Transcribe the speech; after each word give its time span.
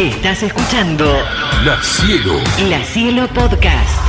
Estás 0.00 0.42
escuchando 0.42 1.04
La 1.62 1.76
Cielo. 1.82 2.32
La 2.70 2.82
Cielo 2.84 3.28
Podcast. 3.34 4.00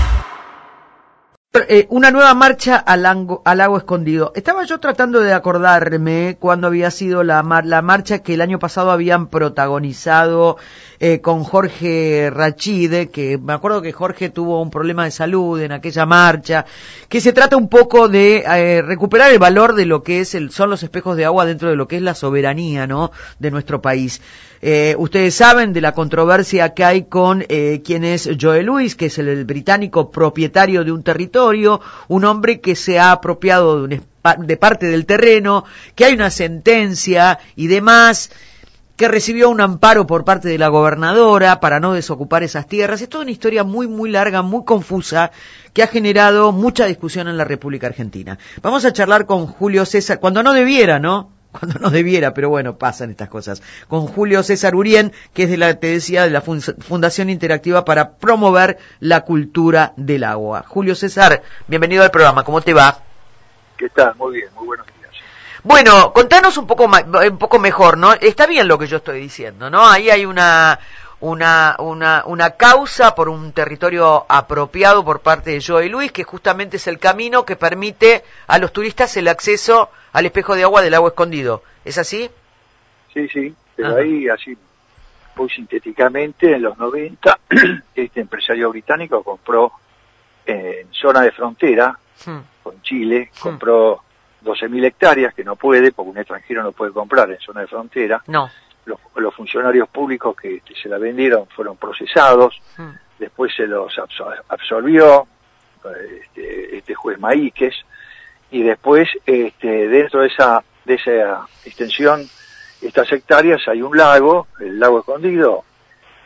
Eh, 1.67 1.85
una 1.89 2.11
nueva 2.11 2.33
marcha 2.33 2.77
al, 2.77 3.05
ango- 3.05 3.41
al 3.43 3.57
lago 3.57 3.75
escondido. 3.77 4.31
Estaba 4.37 4.63
yo 4.63 4.79
tratando 4.79 5.19
de 5.19 5.33
acordarme 5.33 6.37
cuando 6.39 6.67
había 6.67 6.91
sido 6.91 7.23
la, 7.25 7.43
mar- 7.43 7.65
la 7.65 7.81
marcha 7.81 8.19
que 8.19 8.35
el 8.35 8.41
año 8.41 8.57
pasado 8.57 8.89
habían 8.89 9.27
protagonizado 9.27 10.55
eh, 11.01 11.19
con 11.19 11.43
Jorge 11.43 12.29
Rachide, 12.33 13.09
que 13.09 13.37
me 13.37 13.51
acuerdo 13.51 13.81
que 13.81 13.91
Jorge 13.91 14.29
tuvo 14.29 14.61
un 14.61 14.71
problema 14.71 15.03
de 15.03 15.11
salud 15.11 15.59
en 15.59 15.73
aquella 15.73 16.05
marcha, 16.05 16.65
que 17.09 17.19
se 17.19 17.33
trata 17.33 17.57
un 17.57 17.67
poco 17.67 18.07
de 18.07 18.45
eh, 18.47 18.81
recuperar 18.81 19.29
el 19.33 19.39
valor 19.39 19.75
de 19.75 19.85
lo 19.85 20.03
que 20.03 20.21
es 20.21 20.35
el, 20.35 20.51
son 20.51 20.69
los 20.69 20.83
espejos 20.83 21.17
de 21.17 21.25
agua 21.25 21.45
dentro 21.45 21.67
de 21.69 21.75
lo 21.75 21.85
que 21.89 21.97
es 21.97 22.01
la 22.01 22.15
soberanía, 22.15 22.87
¿no? 22.87 23.11
De 23.39 23.51
nuestro 23.51 23.81
país. 23.81 24.21
Eh, 24.61 24.95
ustedes 24.97 25.33
saben 25.33 25.73
de 25.73 25.81
la 25.81 25.93
controversia 25.93 26.73
que 26.73 26.83
hay 26.83 27.03
con 27.03 27.43
eh, 27.49 27.81
quién 27.83 28.03
es 28.03 28.29
Joe 28.39 28.61
Louis, 28.61 28.95
que 28.95 29.07
es 29.07 29.17
el, 29.17 29.43
británico 29.45 30.11
propietario 30.11 30.83
de 30.83 30.91
un 30.91 31.03
territorio, 31.03 31.81
un 32.07 32.25
hombre 32.25 32.61
que 32.61 32.75
se 32.75 32.99
ha 32.99 33.11
apropiado 33.11 33.87
de, 33.87 33.95
un 33.95 34.11
de 34.45 34.57
parte 34.57 34.85
del 34.85 35.05
terreno, 35.05 35.65
que 35.95 36.05
hay 36.05 36.13
una 36.13 36.29
sentencia 36.29 37.39
y 37.55 37.67
demás 37.67 38.29
que 38.95 39.07
recibió 39.07 39.49
un 39.49 39.61
amparo 39.61 40.05
por 40.05 40.23
parte 40.25 40.47
de 40.47 40.59
la 40.59 40.67
gobernadora 40.67 41.59
para 41.59 41.79
no 41.79 41.93
desocupar 41.93 42.43
esas 42.43 42.67
tierras. 42.67 43.01
Es 43.01 43.09
toda 43.09 43.23
una 43.23 43.31
historia 43.31 43.63
muy, 43.63 43.87
muy 43.87 44.11
larga, 44.11 44.43
muy 44.43 44.63
confusa, 44.63 45.31
que 45.73 45.81
ha 45.81 45.87
generado 45.87 46.51
mucha 46.51 46.85
discusión 46.85 47.27
en 47.27 47.35
la 47.35 47.43
República 47.43 47.87
Argentina. 47.87 48.37
Vamos 48.61 48.85
a 48.85 48.93
charlar 48.93 49.25
con 49.25 49.47
Julio 49.47 49.87
César, 49.87 50.19
cuando 50.19 50.43
no 50.43 50.53
debiera, 50.53 50.99
¿no? 50.99 51.40
Cuando 51.51 51.79
no 51.79 51.89
debiera, 51.89 52.33
pero 52.33 52.49
bueno, 52.49 52.77
pasan 52.77 53.11
estas 53.11 53.29
cosas. 53.29 53.61
Con 53.87 54.07
Julio 54.07 54.41
César 54.43 54.73
Urien, 54.75 55.11
que 55.33 55.43
es 55.43 55.49
de 55.49 55.57
la, 55.57 55.73
te 55.75 55.87
decía, 55.87 56.23
de 56.23 56.29
la 56.29 56.41
Fun- 56.41 56.61
Fundación 56.61 57.29
Interactiva 57.29 57.83
para 57.85 58.11
promover 58.13 58.77
la 58.99 59.21
cultura 59.21 59.93
del 59.97 60.23
agua. 60.23 60.63
Julio 60.67 60.95
César, 60.95 61.41
bienvenido 61.67 62.03
al 62.03 62.11
programa, 62.11 62.43
¿cómo 62.43 62.61
te 62.61 62.73
va? 62.73 62.99
¿Qué 63.77 63.89
tal? 63.89 64.15
Muy 64.15 64.35
bien, 64.37 64.49
muy 64.55 64.65
buenos 64.67 64.85
días. 64.87 65.11
Bueno, 65.63 66.13
contanos 66.13 66.57
un 66.57 66.67
poco 66.67 66.87
ma- 66.87 67.03
un 67.29 67.37
poco 67.37 67.59
mejor, 67.59 67.97
¿no? 67.97 68.13
Está 68.13 68.47
bien 68.47 68.67
lo 68.67 68.77
que 68.79 68.87
yo 68.87 68.97
estoy 68.97 69.19
diciendo, 69.19 69.69
¿no? 69.69 69.87
Ahí 69.87 70.09
hay 70.09 70.25
una 70.25 70.79
una 71.21 71.75
una 71.79 72.23
una 72.25 72.51
causa 72.51 73.15
por 73.15 73.29
un 73.29 73.53
territorio 73.53 74.25
apropiado 74.27 75.05
por 75.05 75.21
parte 75.21 75.51
de 75.51 75.63
Joe 75.65 75.87
Luis, 75.89 76.11
que 76.11 76.23
justamente 76.23 76.77
es 76.77 76.87
el 76.87 76.99
camino 76.99 77.45
que 77.45 77.55
permite 77.55 78.23
a 78.47 78.57
los 78.57 78.73
turistas 78.73 79.15
el 79.17 79.27
acceso 79.27 79.89
al 80.11 80.25
espejo 80.25 80.55
de 80.55 80.63
agua 80.63 80.81
del 80.81 80.91
lago 80.91 81.07
escondido. 81.07 81.63
¿Es 81.85 81.97
así? 81.97 82.29
Sí, 83.13 83.27
sí, 83.29 83.55
pero 83.75 83.89
Ajá. 83.89 83.97
ahí, 83.99 84.27
así, 84.29 84.57
muy 85.35 85.49
sintéticamente, 85.49 86.55
en 86.55 86.63
los 86.63 86.77
90, 86.77 87.39
este 87.95 88.21
empresario 88.21 88.69
británico 88.69 89.23
compró 89.23 89.71
en 90.45 90.91
zona 90.91 91.21
de 91.21 91.31
frontera 91.31 91.97
Hmm. 92.25 92.39
con 92.61 92.81
Chile, 92.81 93.31
compró 93.39 94.01
12.000 94.43 94.85
hectáreas, 94.85 95.33
que 95.33 95.43
no 95.43 95.55
puede, 95.55 95.91
porque 95.91 96.11
un 96.11 96.17
extranjero 96.17 96.63
no 96.63 96.71
puede 96.71 96.91
comprar 96.91 97.31
en 97.31 97.39
zona 97.39 97.61
de 97.61 97.67
frontera. 97.67 98.21
No. 98.27 98.49
Los, 98.91 98.99
los 99.15 99.33
funcionarios 99.33 99.87
públicos 99.89 100.35
que 100.35 100.61
se 100.81 100.89
la 100.89 100.97
vendieron 100.97 101.47
fueron 101.55 101.77
procesados, 101.77 102.59
Hmm. 102.77 102.91
después 103.19 103.53
se 103.55 103.65
los 103.67 103.93
absolvió 104.49 105.27
este, 106.23 106.77
este 106.77 106.93
juez 106.93 107.19
Maíquez 107.19 107.73
y 108.51 108.63
después 108.63 109.07
este, 109.25 109.87
dentro 109.87 110.21
de 110.21 110.27
esa 110.27 110.63
de 110.85 110.93
esa 110.95 111.47
extensión 111.65 112.21
estas 112.81 113.11
hectáreas 113.11 113.61
hay 113.67 113.81
un 113.81 113.95
lago 113.95 114.47
el 114.59 114.79
lago 114.79 114.99
escondido 114.99 115.63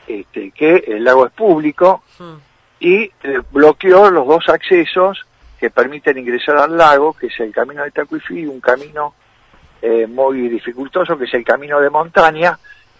este, 0.08 0.52
que 0.52 0.84
el 0.88 1.04
lago 1.04 1.26
es 1.28 1.34
público 1.34 2.04
Hmm. 2.20 2.38
y 2.80 3.04
eh, 3.04 3.42
bloqueó 3.52 4.10
los 4.10 4.26
dos 4.28 4.48
accesos 4.50 5.26
que 5.60 5.70
permiten 5.70 6.18
ingresar 6.18 6.58
al 6.58 6.78
lago 6.78 7.14
que 7.14 7.28
es 7.28 7.40
el 7.40 7.52
camino 7.54 7.84
de 7.84 7.92
Tacuifí 7.92 8.40
y 8.42 8.46
un 8.46 8.60
camino 8.62 9.14
eh, 9.82 10.08
muy 10.08 10.50
dificultoso 10.50 11.18
que 11.18 11.26
es 11.26 11.34
el 11.34 11.44
camino 11.44 11.80
de 11.80 11.90
montaña 11.90 12.58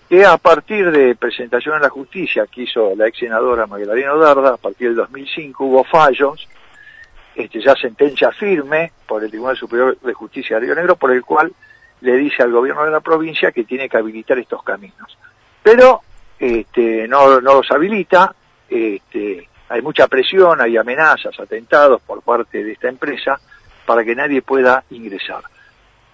que 0.10 0.26
a 0.26 0.38
partir 0.38 0.92
de 0.92 1.16
presentación 1.16 1.76
en 1.76 1.82
la 1.82 1.90
justicia 1.90 2.46
que 2.48 2.64
hizo 2.64 2.94
la 2.96 3.08
ex 3.08 3.20
senadora 3.20 3.66
Magdalena 3.66 4.14
Darda, 4.14 4.54
a 4.54 4.58
partir 4.58 4.90
del 4.90 4.98
2005 4.98 5.66
hubo 5.66 5.84
fallos, 5.84 6.48
este, 7.36 7.60
ya 7.60 7.76
sentencia 7.76 8.32
firme 8.32 8.92
por 9.08 9.24
el 9.24 9.30
Tribunal 9.30 9.58
Superior 9.58 9.98
de 10.00 10.14
Justicia 10.14 10.58
de 10.58 10.66
Río 10.66 10.76
Negro, 10.76 10.96
por 10.96 11.12
el 11.12 11.24
cual 11.24 11.52
le 12.02 12.18
dice 12.18 12.44
al 12.44 12.52
gobierno 12.52 12.86
de 12.86 12.92
la 12.92 13.00
provincia 13.00 13.52
que 13.52 13.64
tiene 13.64 13.90
que 13.90 13.98
habilitar 13.98 14.38
estos 14.38 14.62
caminos. 14.64 15.18
Pero 15.64 16.02
este, 16.38 17.08
no, 17.08 17.42
no 17.42 17.56
los 17.56 17.72
habilita, 17.72 18.34
este, 18.70 19.50
hay 19.70 19.82
mucha 19.82 20.08
presión, 20.08 20.62
hay 20.62 20.78
amenazas, 20.78 21.40
atentados 21.40 22.02
por 22.02 22.22
parte 22.22 22.64
de 22.64 22.74
esta 22.74 22.90
empresa 22.90 23.40
para 23.86 24.04
que 24.04 24.16
nadie 24.16 24.42
pueda 24.42 24.84
ingresar. 24.92 25.44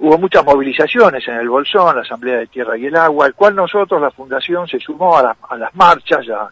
Hubo 0.04 0.18
muchas 0.18 0.44
movilizaciones 0.44 1.28
en 1.28 1.36
el 1.36 1.48
Bolsón, 1.48 1.96
la 1.96 2.02
Asamblea 2.02 2.38
de 2.40 2.48
Tierra 2.48 2.76
y 2.76 2.88
el 2.88 2.96
Agua, 2.96 3.28
al 3.28 3.36
cual 3.36 3.56
nosotros, 3.56 4.02
la 4.02 4.10
Fundación, 4.10 4.68
se 4.68 4.80
sumó 4.80 5.16
a, 5.16 5.22
la- 5.22 5.36
a 5.48 5.56
las 5.56 5.76
marchas, 5.76 6.26
ya 6.26 6.48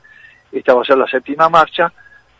esta 0.52 0.76
va 0.76 0.84
a 0.84 0.86
ser 0.86 1.00
la 1.00 1.08
séptima 1.08 1.50
marcha, 1.50 1.92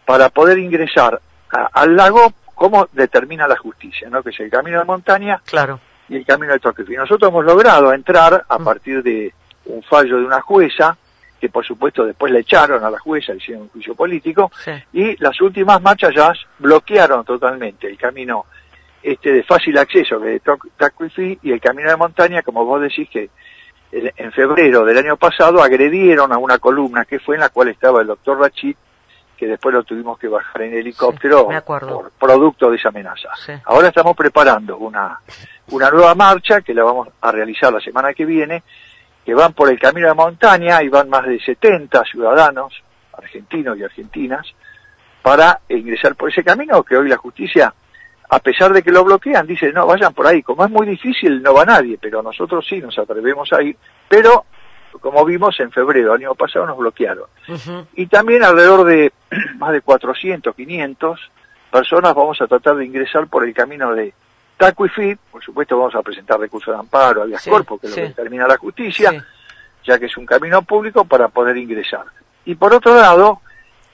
para 0.06 0.30
poder 0.30 0.60
ingresar 0.60 1.20
a- 1.52 1.70
al 1.74 1.96
lago 1.96 2.32
como 2.54 2.88
determina 2.92 3.48
la 3.48 3.56
justicia, 3.58 4.08
¿no? 4.10 4.22
que 4.22 4.30
es 4.30 4.40
el 4.40 4.52
camino 4.52 4.78
de 4.78 4.86
montaña 4.86 5.42
Claro. 5.46 5.80
y 6.10 6.16
el 6.18 6.26
camino 6.28 6.54
de 6.54 6.60
Toquefi. 6.60 6.94
Nosotros 6.96 7.32
hemos 7.32 7.44
logrado 7.44 7.92
entrar 7.92 8.46
a 8.48 8.60
Mm. 8.60 8.64
partir 8.64 9.02
de 9.02 9.34
un 9.66 9.82
fallo 9.82 10.18
de 10.20 10.26
una 10.26 10.42
jueza, 10.42 10.96
que 11.42 11.50
por 11.50 11.66
supuesto 11.66 12.06
después 12.06 12.32
le 12.32 12.42
echaron 12.42 12.84
a 12.84 12.90
la 12.92 13.00
jueza, 13.00 13.32
le 13.32 13.40
hicieron 13.40 13.64
un 13.64 13.70
juicio 13.70 13.96
político, 13.96 14.52
Sí. 14.64 14.72
y 14.94 15.16
las 15.24 15.42
últimas 15.42 15.82
marchas 15.82 16.14
ya 16.14 16.34
bloquearon 16.60 17.24
totalmente 17.26 17.88
el 17.88 17.98
camino 17.98 18.46
este 19.02 19.34
de 19.34 19.44
fácil 19.44 19.78
acceso 19.78 20.20
que 20.20 20.36
es 20.36 20.42
Tacuifí 20.78 21.40
y 21.42 21.52
el 21.52 21.62
camino 21.62 21.90
de 21.90 21.96
montaña, 21.96 22.42
como 22.42 22.66
vos 22.66 22.82
decís 22.82 23.10
que 23.10 23.30
en 23.92 24.32
febrero 24.32 24.86
del 24.86 24.98
año 24.98 25.18
pasado 25.18 25.64
agredieron 25.64 26.32
a 26.32 26.38
una 26.38 26.60
columna 26.60 27.06
que 27.06 27.20
fue 27.20 27.36
en 27.36 27.42
la 27.42 27.50
cual 27.50 27.70
estaba 27.70 28.02
el 28.02 28.08
doctor 28.08 28.40
Rachid, 28.40 28.76
que 29.36 29.48
después 29.48 29.74
lo 29.74 29.84
tuvimos 29.84 30.20
que 30.20 30.28
bajar 30.28 30.62
en 30.64 30.74
helicóptero 30.74 31.48
por 31.66 32.12
producto 32.12 32.70
de 32.70 32.76
esa 32.78 32.90
amenaza. 32.90 33.30
Sí. 33.38 33.54
Ahora 33.66 33.88
estamos 33.88 34.16
preparando 34.16 34.78
una, 34.78 35.20
una 35.72 35.90
nueva 35.90 36.14
marcha 36.14 36.62
que 36.62 36.74
la 36.74 36.84
vamos 36.84 37.08
a 37.22 37.32
realizar 37.32 37.74
la 37.74 37.80
semana 37.80 38.14
que 38.14 38.26
viene, 38.26 38.64
que 39.26 39.34
van 39.34 39.54
por 39.54 39.72
el 39.72 39.80
camino 39.80 40.08
de 40.08 40.14
montaña 40.14 40.84
y 40.84 40.90
van 40.90 41.10
más 41.10 41.26
de 41.26 41.40
70 41.40 42.04
ciudadanos 42.04 42.84
argentinos 43.14 43.78
y 43.78 43.84
argentinas 43.84 44.46
para 45.22 45.62
ingresar 45.70 46.16
por 46.16 46.30
ese 46.30 46.44
camino 46.44 46.84
que 46.84 46.98
hoy 46.98 47.10
la 47.10 47.18
justicia, 47.18 47.74
a 48.30 48.40
pesar 48.40 48.72
de 48.74 48.84
que 48.84 48.92
lo 48.92 49.04
bloquean, 49.04 49.48
dice 49.48 49.72
no, 49.74 49.86
vayan 49.88 50.14
por 50.14 50.28
ahí. 50.28 50.44
Como 50.44 50.64
es 50.64 50.70
muy 50.72 50.86
difícil, 50.88 51.42
no 51.42 51.54
va 51.54 51.66
nadie, 51.66 51.98
pero 52.00 52.22
nosotros 52.22 52.66
sí 52.68 52.80
nos 52.80 52.98
atrevemos 53.00 53.52
a 53.54 53.62
ir. 53.64 53.76
Pero, 54.08 54.46
como 55.02 55.26
vimos 55.26 55.60
en 55.60 55.72
febrero, 55.72 56.14
año 56.14 56.36
pasado 56.36 56.66
nos 56.66 56.78
bloquearon 56.78 57.26
y 57.96 58.08
también 58.08 58.44
alrededor 58.44 58.86
de 58.86 59.12
más 59.58 59.72
de 59.72 59.82
400, 59.82 60.56
500 60.56 61.32
personas 61.72 62.14
vamos 62.16 62.42
a 62.42 62.48
tratar 62.48 62.76
de 62.76 62.86
ingresar 62.86 63.28
por 63.28 63.44
el 63.48 63.54
camino 63.54 63.94
de 63.94 64.14
Tacuifí, 64.58 65.16
por 65.32 65.44
supuesto 65.44 65.78
vamos 65.78 65.96
a 65.96 66.02
presentar 66.02 66.40
recursos 66.40 66.74
de 66.74 66.80
amparo, 66.80 67.22
habeas 67.24 67.42
Sí, 67.42 67.50
corpus, 67.50 67.80
que 67.82 67.88
es 67.88 67.94
sí. 67.94 68.00
lo 68.02 68.06
que 68.08 68.10
determina 68.10 68.48
la 68.48 68.58
justicia, 68.58 69.12
Sí. 69.12 69.18
ya 69.86 69.98
que 70.00 70.08
es 70.08 70.18
un 70.18 70.26
camino 70.26 70.62
público 70.64 71.06
para 71.06 71.30
poder 71.30 71.56
ingresar. 71.58 72.04
Y 72.46 72.56
por 72.56 72.74
otro 72.74 72.94
lado, 72.96 73.42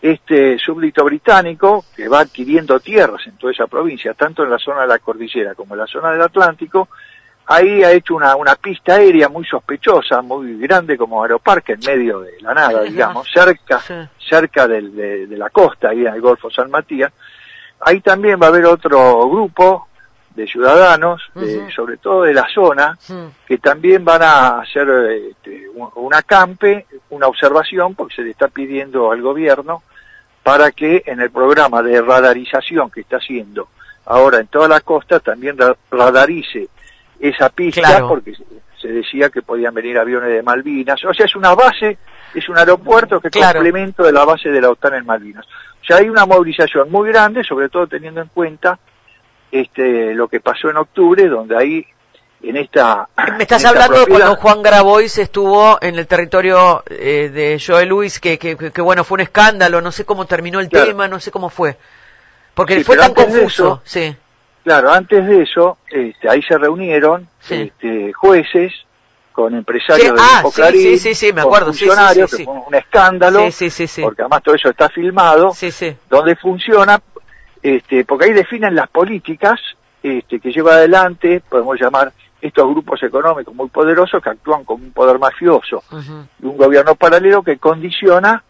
este 0.02 0.58
súbdito 0.60 1.04
británico, 1.04 1.86
que 1.96 2.08
va 2.08 2.20
adquiriendo 2.20 2.80
tierras 2.80 3.26
en 3.28 3.38
toda 3.38 3.54
esa 3.54 3.68
provincia, 3.68 4.14
tanto 4.14 4.44
en 4.44 4.52
la 4.52 4.60
zona 4.60 4.82
de 4.82 4.88
la 4.88 5.00
cordillera 5.00 5.56
como 5.56 5.74
en 5.74 5.80
la 5.80 5.88
zona 5.88 6.12
del 6.12 6.22
Atlántico, 6.22 6.90
ahí 7.48 7.84
ha 7.84 7.92
hecho 7.92 8.16
una, 8.16 8.36
una 8.36 8.56
pista 8.56 8.96
aérea 8.96 9.30
muy 9.30 9.46
sospechosa, 9.46 10.22
muy 10.22 10.58
grande 10.60 10.98
como 10.98 11.24
aeroparque 11.24 11.74
en 11.74 11.80
medio 11.86 12.20
de 12.22 12.34
la 12.42 12.54
nada, 12.54 12.82
digamos, 12.84 13.28
cerca, 13.34 13.80
Sí. 13.80 13.94
cerca 14.30 14.68
del- 14.68 14.96
de, 14.96 15.28
de 15.28 15.38
la 15.38 15.50
costa, 15.50 15.90
ahí 15.90 16.02
en 16.06 16.14
el 16.14 16.22
Golfo 16.22 16.50
San 16.52 16.70
Matías. 16.70 17.12
Ahí 17.80 18.02
también 18.02 18.40
va 18.42 18.48
a 18.48 18.50
haber 18.50 18.66
otro 18.66 19.28
grupo 19.30 19.88
de 20.36 20.46
ciudadanos, 20.48 21.22
de- 21.34 21.72
sobre 21.72 21.98
todo 21.98 22.24
de 22.24 22.34
la 22.34 22.46
zona, 22.54 22.98
que 23.48 23.58
también 23.58 24.04
van 24.04 24.22
a 24.22 24.60
hacer 24.60 24.88
este, 25.30 25.68
un, 25.74 25.90
un 25.96 26.14
acampe, 26.14 26.86
una 27.10 27.28
observación, 27.28 27.96
porque 27.96 28.16
se 28.16 28.22
le 28.24 28.32
está 28.32 28.48
pidiendo 28.50 29.12
al 29.12 29.22
gobierno 29.22 29.82
para 30.44 30.72
que 30.72 31.04
en 31.06 31.22
el 31.22 31.32
programa 31.32 31.82
de 31.82 32.02
radarización 32.02 32.92
que 32.92 33.02
está 33.02 33.18
haciendo 33.18 33.70
ahora 34.06 34.40
en 34.40 34.48
toda 34.48 34.68
la 34.68 34.82
costa 34.82 35.20
también 35.20 35.58
ra- 35.58 35.76
radarice 35.90 36.68
esa 37.20 37.50
pista, 37.50 37.82
Claro. 37.82 38.10
porque 38.10 38.34
se- 38.36 38.88
decía 38.88 39.30
que 39.32 39.42
podían 39.42 39.74
venir 39.74 39.98
aviones 39.98 40.30
de 40.30 40.44
Malvinas. 40.44 41.04
O 41.06 41.14
sea, 41.14 41.26
es 41.26 41.36
una 41.36 41.56
base, 41.56 41.98
es 42.36 42.48
un 42.50 42.58
aeropuerto 42.60 43.20
que 43.20 43.30
es 43.30 43.32
Claro. 43.32 43.54
complemento 43.62 44.04
de 44.04 44.12
la 44.12 44.24
base 44.26 44.50
de 44.50 44.62
la 44.62 44.70
OTAN 44.70 44.94
en 44.94 45.06
Malvinas. 45.08 45.44
O 45.82 45.84
sea, 45.86 45.98
hay 45.98 46.08
una 46.10 46.26
movilización 46.28 46.92
muy 46.92 47.10
grande, 47.10 47.44
sobre 47.44 47.70
todo 47.70 47.88
teniendo 47.88 48.22
en 48.22 48.28
cuenta 48.28 48.78
este, 49.52 50.14
lo 50.14 50.28
que 50.28 50.40
pasó 50.40 50.70
en 50.70 50.78
octubre, 50.78 51.28
donde 51.28 51.58
ahí 51.58 51.86
en 52.44 52.58
esta... 52.58 53.08
Me 53.38 53.44
estás 53.44 53.64
esta 53.64 53.70
hablando 53.70 54.00
de 54.00 54.06
cuando 54.08 54.36
Juan 54.36 54.62
Grabois 54.62 55.18
estuvo 55.18 55.78
en 55.82 55.96
el 55.98 56.06
territorio 56.08 56.84
eh, 56.90 57.32
de 57.34 57.62
Joel 57.66 57.90
Luis, 57.90 58.20
que, 58.20 58.38
que, 58.38 58.56
que, 58.58 58.72
que, 58.72 58.82
bueno, 58.82 59.04
fue 59.04 59.16
un 59.16 59.22
escándalo, 59.22 59.82
no 59.82 59.92
sé 59.92 60.06
cómo 60.06 60.26
terminó 60.26 60.60
el 60.60 60.70
Claro. 60.70 60.88
tema, 60.88 61.08
no 61.08 61.20
sé 61.20 61.32
cómo 61.32 61.50
fue. 61.50 61.78
Porque 62.54 62.76
Sí, 62.76 62.84
fue 62.84 62.98
tan 62.98 63.14
de 63.14 63.24
confuso, 63.26 63.48
eso- 63.48 63.82
sí. 63.84 64.16
Claro, 64.64 64.92
antes 64.92 65.26
de 65.28 65.44
eso, 65.44 65.78
este, 65.92 66.28
ahí 66.30 66.42
se 66.42 66.58
reunieron 66.58 67.28
Sí. 67.40 67.72
este, 67.72 68.12
jueces 68.14 68.74
con 69.32 69.54
empresarios 69.54 70.00
Sí, 70.08 70.08
del 70.08 70.16
ah, 70.20 70.44
Clarín, 70.56 70.82
sí, 70.82 70.98
sí, 70.98 71.14
sí, 71.16 71.34
me 71.34 71.42
acuerdo, 71.42 71.68
funcionarios, 71.68 72.34
que 72.34 72.46
fue 72.46 72.54
un 72.68 72.74
escándalo, 72.74 73.40
Sí, 73.46 73.52
sí, 73.52 73.70
sí, 73.70 73.88
sí. 73.88 74.02
porque 74.02 74.22
además 74.22 74.42
todo 74.44 74.56
eso 74.56 74.70
está 74.70 74.90
filmado, 74.90 75.54
Sí, 75.54 75.72
sí. 75.72 75.96
donde 76.10 76.36
funciona, 76.38 77.00
este, 77.66 78.06
porque 78.06 78.26
ahí 78.26 78.34
definen 78.34 78.76
las 78.76 78.88
políticas 78.90 79.60
este, 80.04 80.40
que 80.40 80.52
lleva 80.52 80.74
adelante, 80.76 81.42
podemos 81.50 81.80
llamar 81.80 82.12
estos 82.40 82.70
grupos 82.70 83.02
económicos 83.02 83.56
muy 83.56 83.70
poderosos 83.70 84.22
que 84.22 84.30
actúan 84.30 84.64
como 84.66 84.84
un 84.84 84.92
poder 84.92 85.18
mafioso 85.18 85.84
y 86.42 86.46
un 86.46 86.58
gobierno 86.58 86.94
paralelo 86.96 87.42
que 87.42 87.58
condiciona 87.58 88.44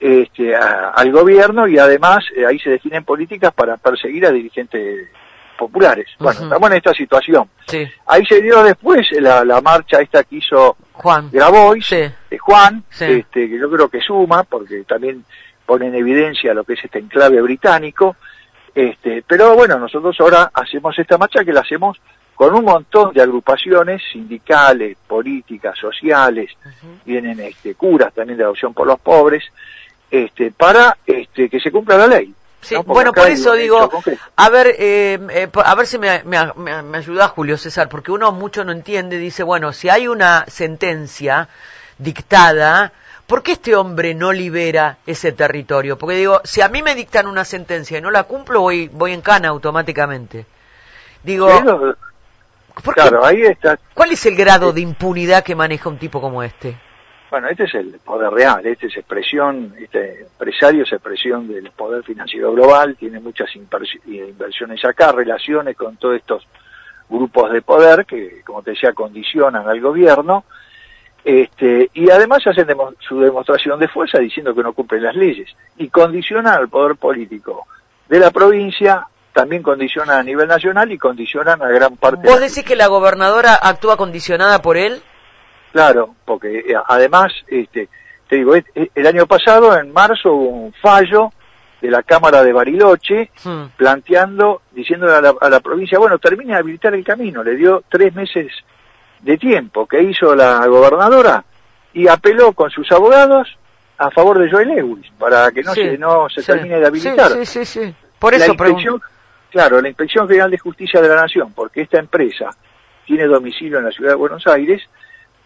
este, 0.00 0.56
a- 0.56 0.88
al 0.90 1.12
gobierno 1.12 1.68
y 1.68 1.78
además 1.78 2.24
eh, 2.36 2.44
ahí 2.44 2.58
se 2.58 2.70
definen 2.70 3.04
políticas 3.04 3.52
para 3.54 3.76
perseguir 3.76 4.26
a 4.26 4.32
dirigentes 4.32 5.08
populares. 5.56 6.06
Bueno, 6.18 6.40
estamos 6.42 6.70
en 6.70 6.76
esta 6.78 6.92
situación. 6.92 7.48
Sí. 7.68 7.86
Ahí 8.06 8.24
se 8.26 8.40
dio 8.42 8.64
después 8.64 9.06
la, 9.12 9.44
la 9.44 9.60
marcha 9.60 10.00
esta 10.00 10.24
que 10.24 10.36
hizo 10.36 10.76
Juan. 10.94 11.28
Grabois, 11.30 11.86
Sí. 11.86 12.02
de 12.30 12.38
Juan, 12.38 12.82
Sí. 12.90 13.04
este, 13.04 13.48
que 13.48 13.56
yo 13.58 13.70
creo 13.70 13.88
que 13.88 14.00
suma, 14.00 14.42
porque 14.42 14.82
también 14.82 15.24
pone 15.66 15.86
en 15.88 15.94
evidencia 15.94 16.54
lo 16.54 16.64
que 16.64 16.74
es 16.74 16.84
este 16.84 16.98
enclave 16.98 17.40
británico. 17.40 18.16
Este, 18.74 19.22
pero 19.26 19.54
bueno, 19.54 19.78
nosotros 19.78 20.16
ahora 20.20 20.50
hacemos 20.54 20.98
esta 20.98 21.18
marcha 21.18 21.44
que 21.44 21.52
la 21.52 21.60
hacemos 21.60 21.98
con 22.34 22.54
un 22.54 22.64
montón 22.64 23.12
de 23.12 23.20
agrupaciones 23.22 24.02
sindicales, 24.10 24.96
políticas, 25.06 25.78
sociales, 25.78 26.50
Ujú. 26.64 26.94
vienen 27.04 27.38
este, 27.40 27.74
curas 27.74 28.12
también 28.14 28.38
de 28.38 28.44
adopción 28.44 28.72
por 28.72 28.86
los 28.86 28.98
pobres, 28.98 29.44
este, 30.10 30.50
para 30.50 30.96
este, 31.06 31.48
que 31.48 31.60
se 31.60 31.70
cumpla 31.70 31.98
la 31.98 32.06
ley. 32.06 32.34
Sí, 32.62 32.76
bueno, 32.86 33.12
por 33.12 33.28
eso 33.28 33.54
digo, 33.54 33.90
a 34.36 34.48
ver, 34.48 34.68
eh, 34.78 35.18
eh, 35.30 35.48
po- 35.48 35.62
a 35.64 35.74
ver 35.74 35.84
si 35.86 35.98
me, 35.98 36.22
me, 36.24 36.38
me, 36.56 36.80
me 36.82 36.98
ayuda 36.98 37.26
Julio 37.28 37.58
César, 37.58 37.88
porque 37.88 38.12
uno 38.12 38.30
mucho 38.30 38.64
no 38.64 38.70
entiende, 38.72 39.18
dice, 39.18 39.42
bueno, 39.42 39.72
si 39.72 39.88
hay 39.88 40.06
una 40.06 40.44
sentencia 40.46 41.48
dictada, 41.98 42.92
¿por 43.32 43.42
qué 43.42 43.52
este 43.52 43.74
hombre 43.74 44.14
no 44.14 44.30
libera 44.30 44.98
ese 45.06 45.32
territorio? 45.32 45.96
Porque 45.96 46.16
digo, 46.16 46.42
si 46.44 46.60
a 46.60 46.68
mí 46.68 46.82
me 46.82 46.94
dictan 46.94 47.26
una 47.26 47.46
sentencia 47.46 47.96
y 47.96 48.02
no 48.02 48.10
la 48.10 48.24
cumplo, 48.24 48.60
voy, 48.60 48.88
voy 48.92 49.14
en 49.14 49.22
cana 49.22 49.48
automáticamente. 49.48 50.44
Digo, 51.22 51.46
Pero, 51.46 51.96
¿por 52.84 52.94
qué- 52.94 53.00
claro, 53.00 53.24
ahí 53.24 53.40
está 53.40 53.78
¿cuál 53.94 54.12
es 54.12 54.26
el 54.26 54.36
grado 54.36 54.70
de 54.74 54.82
impunidad 54.82 55.42
que 55.42 55.54
maneja 55.54 55.88
un 55.88 55.96
tipo 55.96 56.20
como 56.20 56.42
este? 56.42 56.78
Bueno, 57.30 57.48
este 57.48 57.64
es 57.64 57.74
el 57.74 57.98
poder 58.04 58.30
real, 58.30 58.66
este 58.66 58.88
es 58.88 58.96
expresión, 58.98 59.74
este 59.80 60.20
empresario 60.24 60.82
es 60.82 60.92
expresión 60.92 61.48
del 61.48 61.70
poder 61.70 62.04
financiero 62.04 62.52
global, 62.52 62.96
tiene 63.00 63.18
muchas 63.18 63.48
inversi- 63.54 63.98
inversiones 64.04 64.84
acá, 64.84 65.10
relaciones 65.10 65.74
con 65.74 65.96
todos 65.96 66.16
estos 66.16 66.46
grupos 67.08 67.50
de 67.50 67.62
poder 67.62 68.04
que, 68.04 68.42
como 68.44 68.62
te 68.62 68.72
decía, 68.72 68.92
condicionan 68.92 69.66
al 69.66 69.80
gobierno, 69.80 70.44
este, 71.24 71.90
y 71.94 72.10
además 72.10 72.46
hacen 72.46 72.66
demo- 72.66 72.94
su 73.00 73.20
demostración 73.20 73.78
de 73.78 73.88
fuerza 73.88 74.18
diciendo 74.18 74.54
que 74.54 74.62
no 74.62 74.72
cumplen 74.72 75.02
las 75.04 75.14
leyes, 75.14 75.48
y 75.76 75.88
condicionan 75.88 76.54
al 76.58 76.68
poder 76.68 76.96
político 76.96 77.66
de 78.08 78.18
la 78.18 78.30
provincia, 78.30 79.06
también 79.32 79.62
condicionan 79.62 80.18
a 80.18 80.22
nivel 80.22 80.48
nacional 80.48 80.90
y 80.92 80.98
condicionan 80.98 81.62
a 81.62 81.68
gran 81.68 81.96
parte 81.96 82.26
¿Vos 82.26 82.34
de 82.34 82.40
la 82.40 82.46
decís 82.48 82.64
que 82.64 82.76
la 82.76 82.88
gobernadora 82.88 83.54
actúa 83.54 83.96
condicionada 83.96 84.60
por 84.60 84.76
él? 84.76 85.00
Claro, 85.72 86.14
porque 86.26 86.58
eh, 86.58 86.74
además, 86.86 87.32
este, 87.46 87.88
te 88.28 88.36
digo, 88.36 88.54
el 88.54 89.06
año 89.06 89.26
pasado, 89.26 89.78
en 89.78 89.92
marzo, 89.92 90.32
hubo 90.32 90.48
un 90.48 90.72
fallo 90.74 91.32
de 91.80 91.90
la 91.90 92.02
Cámara 92.02 92.42
de 92.44 92.52
Bariloche 92.52 93.30
Hmm. 93.44 93.64
planteando, 93.76 94.62
diciendo 94.72 95.06
a 95.14 95.20
la, 95.20 95.34
a 95.40 95.48
la 95.48 95.60
provincia, 95.60 95.98
bueno, 95.98 96.18
termine 96.18 96.52
de 96.52 96.58
habilitar 96.58 96.94
el 96.94 97.04
camino, 97.04 97.42
le 97.42 97.56
dio 97.56 97.82
tres 97.88 98.14
meses 98.14 98.52
de 99.22 99.38
tiempo 99.38 99.86
que 99.86 100.02
hizo 100.02 100.34
la 100.34 100.66
gobernadora 100.66 101.44
y 101.94 102.08
apeló 102.08 102.52
con 102.52 102.70
sus 102.70 102.90
abogados 102.92 103.56
a 103.98 104.10
favor 104.10 104.38
de 104.38 104.50
Joel 104.50 104.68
Lewis 104.68 105.10
para 105.18 105.50
que 105.52 105.62
no 105.62 105.72
Sí, 105.74 105.82
se 105.82 105.98
no 105.98 106.28
se 106.28 106.40
sí. 106.42 106.46
termine 106.46 106.80
de 106.80 106.86
habilitar. 106.86 107.30
Sí, 107.46 107.64
sí. 107.64 107.94
Por 108.18 108.32
la 108.32 108.38
eso 108.38 108.52
inspección, 108.52 108.78
pregunto. 108.82 109.06
claro, 109.50 109.80
la 109.80 109.88
Inspección 109.88 110.26
General 110.28 110.50
de 110.50 110.58
Justicia 110.58 111.00
de 111.00 111.08
la 111.08 111.16
Nación, 111.16 111.52
porque 111.52 111.82
esta 111.82 111.98
empresa 111.98 112.50
tiene 113.06 113.24
domicilio 113.26 113.78
en 113.78 113.84
la 113.84 113.90
ciudad 113.90 114.10
de 114.10 114.16
Buenos 114.16 114.46
Aires, 114.46 114.82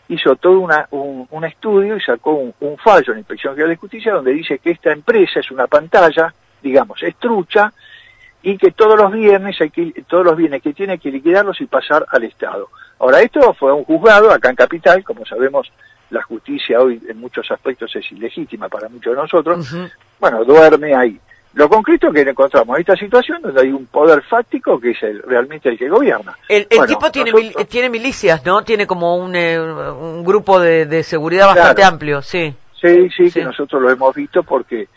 hizo 0.08 0.36
todo 0.36 0.60
una, 0.60 0.86
un, 0.92 1.26
un 1.30 1.44
estudio 1.44 1.96
y 1.96 2.00
sacó 2.00 2.32
un, 2.32 2.54
un 2.60 2.76
fallo 2.78 3.08
en 3.08 3.14
la 3.14 3.18
Inspección 3.20 3.54
General 3.54 3.70
de 3.70 3.76
Justicia 3.76 4.12
donde 4.14 4.32
dice 4.32 4.58
que 4.58 4.70
esta 4.70 4.92
empresa 4.92 5.40
es 5.40 5.50
una 5.50 5.66
pantalla, 5.66 6.32
digamos, 6.62 7.02
es 7.02 7.16
trucha, 7.16 7.72
y 8.42 8.56
que 8.56 8.70
todos 8.70 8.96
los 8.96 9.10
viernes 9.12 9.60
hay 9.60 9.70
que, 9.70 10.04
todos 10.06 10.24
los 10.24 10.36
bienes 10.36 10.62
que 10.62 10.72
tiene 10.72 10.98
que 10.98 11.10
liquidarlos 11.10 11.60
y 11.60 11.66
pasar 11.66 12.06
al 12.08 12.22
Estado. 12.24 12.68
Ahora, 12.98 13.20
esto 13.20 13.52
fue 13.54 13.72
un 13.72 13.84
juzgado 13.84 14.30
acá 14.30 14.50
en 14.50 14.56
Capital, 14.56 15.04
como 15.04 15.24
sabemos, 15.26 15.70
la 16.10 16.22
justicia 16.22 16.80
hoy 16.80 17.00
en 17.08 17.18
muchos 17.20 17.50
aspectos 17.50 17.94
es 17.96 18.10
ilegítima 18.12 18.68
para 18.68 18.88
muchos 18.88 19.14
de 19.14 19.20
nosotros, 19.22 19.74
bueno, 20.20 20.44
duerme 20.44 20.94
ahí. 20.94 21.18
Lo 21.54 21.68
concreto 21.70 22.08
es 22.08 22.14
que 22.24 22.30
encontramos 22.30 22.78
esta 22.78 22.94
situación 22.96 23.40
donde 23.42 23.62
hay 23.62 23.72
un 23.72 23.86
poder 23.86 24.22
fáctico 24.22 24.78
que 24.78 24.90
es 24.90 25.02
el, 25.02 25.22
realmente 25.22 25.70
el 25.70 25.78
que 25.78 25.88
gobierna. 25.88 26.36
El, 26.48 26.66
el 26.70 26.78
Bueno, 26.78 26.86
tipo 26.86 27.10
tiene, 27.10 27.30
nosotros- 27.32 27.56
mil- 27.56 27.66
tiene 27.66 27.88
milicias, 27.88 28.44
¿no? 28.44 28.62
Tiene 28.62 28.86
como 28.86 29.16
un, 29.16 29.34
eh, 29.34 29.58
un 29.58 30.22
grupo 30.22 30.60
de, 30.60 30.84
de 30.86 31.02
seguridad 31.02 31.46
bastante 31.48 31.82
amplio, 31.82 32.20
sí. 32.22 32.54
Sí, 32.80 33.08
sí, 33.10 33.30
Sí. 33.30 33.40
que 33.40 33.44
nosotros 33.44 33.80
lo 33.80 33.90
hemos 33.90 34.14
visto 34.14 34.42
porque 34.42 34.88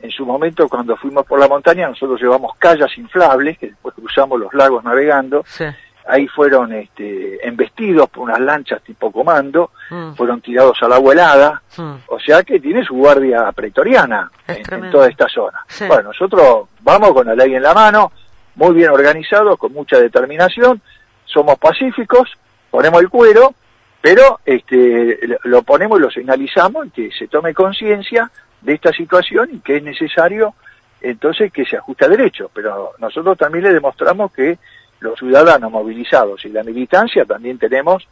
en 0.00 0.10
su 0.10 0.26
momento 0.26 0.68
cuando 0.68 0.96
fuimos 0.96 1.24
por 1.24 1.38
la 1.38 1.46
montaña 1.48 1.88
nosotros 1.88 2.20
llevamos 2.20 2.52
callas 2.58 2.90
inflables 2.98 3.56
que 3.58 3.68
después 3.68 3.94
cruzamos 3.94 4.40
los 4.40 4.52
lagos 4.54 4.82
navegando. 4.84 5.44
sí. 5.46 5.64
Ahí 6.10 6.26
fueron 6.26 6.72
este, 6.72 7.46
embestidos 7.46 8.08
por 8.08 8.24
unas 8.24 8.40
lanchas 8.40 8.82
tipo 8.82 9.12
comando, 9.12 9.70
Mm, 9.90 10.12
fueron 10.14 10.40
tirados 10.42 10.76
al 10.82 10.92
agua 10.92 11.12
helada, 11.14 11.62
mm. 11.76 11.92
o 12.08 12.18
sea 12.20 12.42
que 12.42 12.60
tiene 12.60 12.84
su 12.84 12.94
guardia 12.94 13.50
pretoriana 13.52 14.30
en, 14.46 14.84
en 14.84 14.90
toda 14.90 15.08
esta 15.08 15.28
zona. 15.28 15.64
Sí. 15.66 15.86
Bueno, 15.86 16.04
nosotros 16.04 16.68
vamos 16.80 17.12
con 17.12 17.26
la 17.26 17.34
ley 17.34 17.54
en 17.54 17.62
la 17.62 17.72
mano, 17.72 18.12
muy 18.56 18.74
bien 18.74 18.90
organizados, 18.90 19.56
con 19.58 19.72
mucha 19.72 19.98
determinación, 19.98 20.80
somos 21.24 21.58
pacíficos, 21.58 22.30
ponemos 22.70 23.00
el 23.00 23.08
cuero, 23.08 23.54
pero 24.02 24.40
este, 24.44 25.18
lo- 25.26 25.38
lo 25.44 25.62
ponemos 25.62 25.98
y 25.98 26.02
lo 26.02 26.10
señalizamos 26.10 26.86
y 26.86 26.90
que 26.90 27.10
se 27.12 27.28
tome 27.28 27.54
conciencia 27.54 28.30
de 28.60 28.74
esta 28.74 28.92
situación 28.92 29.48
y 29.52 29.60
que 29.60 29.76
es 29.76 29.82
necesario 29.82 30.54
entonces 31.00 31.52
que 31.52 31.64
se 31.64 31.76
ajuste 31.76 32.04
a 32.04 32.08
derecho. 32.08 32.50
Pero 32.52 32.92
nosotros 32.98 33.38
también 33.38 33.64
le 33.64 33.72
demostramos 33.72 34.32
que 34.32 34.58
los 35.00 35.18
ciudadanos 35.18 35.70
movilizados 35.70 36.44
y 36.44 36.48
la 36.48 36.62
militancia 36.62 37.24
también 37.24 37.58
tenemos 37.58 38.06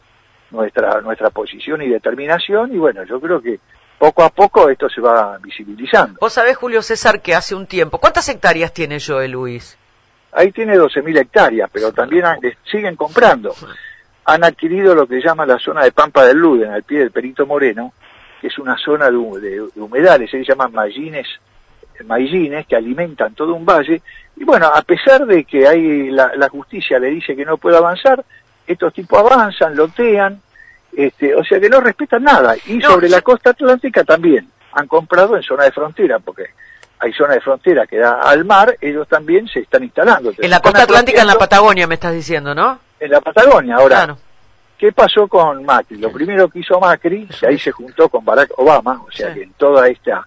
nuestra 0.50 1.00
nuestra 1.00 1.30
posición 1.30 1.82
y 1.82 1.88
determinación 1.88 2.74
y 2.74 2.78
bueno, 2.78 3.02
yo 3.04 3.20
creo 3.20 3.40
que 3.42 3.58
poco 3.98 4.22
a 4.22 4.28
poco 4.30 4.68
esto 4.68 4.88
se 4.88 5.00
va 5.00 5.38
visibilizando. 5.38 6.18
Vos 6.20 6.32
sabés, 6.34 6.56
Julio 6.56 6.82
César, 6.82 7.20
que 7.22 7.34
hace 7.34 7.54
un 7.54 7.66
tiempo. 7.66 7.98
¿Cuántas 7.98 8.28
hectáreas 8.28 8.72
tiene 8.72 8.98
Joel 9.00 9.32
Luis? 9.32 9.76
Ahí 10.32 10.52
tiene 10.52 10.76
12.000 10.76 11.18
hectáreas, 11.18 11.70
pero 11.72 11.92
también 11.92 12.26
han- 12.26 12.38
siguen 12.70 12.94
comprando. 12.94 13.54
Han 14.26 14.44
adquirido 14.44 14.94
lo 14.94 15.06
que 15.06 15.20
llama 15.22 15.46
la 15.46 15.58
zona 15.58 15.82
de 15.84 15.92
Pampa 15.92 16.24
del 16.26 16.36
Luden, 16.36 16.70
al 16.72 16.82
pie 16.82 16.98
del 16.98 17.10
Perito 17.10 17.46
Moreno, 17.46 17.92
que 18.40 18.48
es 18.48 18.58
una 18.58 18.76
zona 18.76 19.06
de, 19.10 19.16
de- 19.40 19.68
de 19.74 19.80
humedales, 19.80 20.30
se 20.30 20.44
llaman 20.44 20.72
maillines, 20.72 21.26
maillines 22.04 22.66
que 22.66 22.76
alimentan 22.76 23.34
todo 23.34 23.54
un 23.54 23.64
valle. 23.64 24.02
Y 24.36 24.44
bueno, 24.44 24.66
a 24.66 24.82
pesar 24.82 25.24
de 25.26 25.44
que 25.44 25.66
hay 25.66 26.10
la, 26.10 26.32
la 26.36 26.48
justicia 26.48 26.98
le 26.98 27.08
dice 27.08 27.34
que 27.34 27.44
no 27.44 27.56
puede 27.56 27.76
avanzar, 27.76 28.24
estos 28.66 28.92
tipos 28.92 29.18
avanzan, 29.18 29.74
lotean, 29.76 30.40
este, 30.96 31.34
o 31.34 31.44
sea 31.44 31.60
que 31.60 31.68
no 31.68 31.80
respetan 31.80 32.22
nada. 32.24 32.54
Y 32.66 32.74
No, 32.78 32.90
sobre 32.90 33.08
la 33.08 33.20
costa 33.22 33.50
atlántica 33.50 34.04
también 34.04 34.48
han 34.72 34.86
comprado 34.88 35.36
en 35.36 35.42
zona 35.42 35.64
de 35.64 35.72
frontera, 35.72 36.18
porque 36.18 36.44
hay 36.98 37.12
zona 37.12 37.34
de 37.34 37.40
frontera 37.40 37.86
que 37.86 37.98
da 37.98 38.20
al 38.22 38.44
mar, 38.44 38.76
ellos 38.80 39.06
también 39.08 39.46
se 39.48 39.60
están 39.60 39.84
instalando. 39.84 40.32
En 40.36 40.50
la 40.50 40.60
costa 40.60 40.82
atlántica, 40.82 41.20
en 41.22 41.26
la 41.26 41.36
Patagonia, 41.36 41.86
me 41.86 41.94
estás 41.94 42.12
diciendo, 42.14 42.54
¿no? 42.54 42.78
en 42.98 43.10
la 43.10 43.20
Patagonia. 43.20 43.76
Ahora, 43.76 43.96
Claro. 43.96 44.18
¿qué 44.78 44.90
pasó 44.92 45.28
con 45.28 45.64
Macri? 45.64 45.98
Lo 45.98 46.10
primero 46.10 46.48
que 46.48 46.60
hizo 46.60 46.80
Macri, 46.80 47.26
que 47.26 47.46
ahí 47.46 47.58
se 47.58 47.70
juntó 47.70 48.08
con 48.08 48.24
Barack 48.24 48.52
Obama, 48.58 49.02
o 49.06 49.10
sea 49.12 49.28
Sí. 49.28 49.34
que 49.34 49.42
en 49.44 49.52
toda 49.52 49.86
esta 49.88 50.26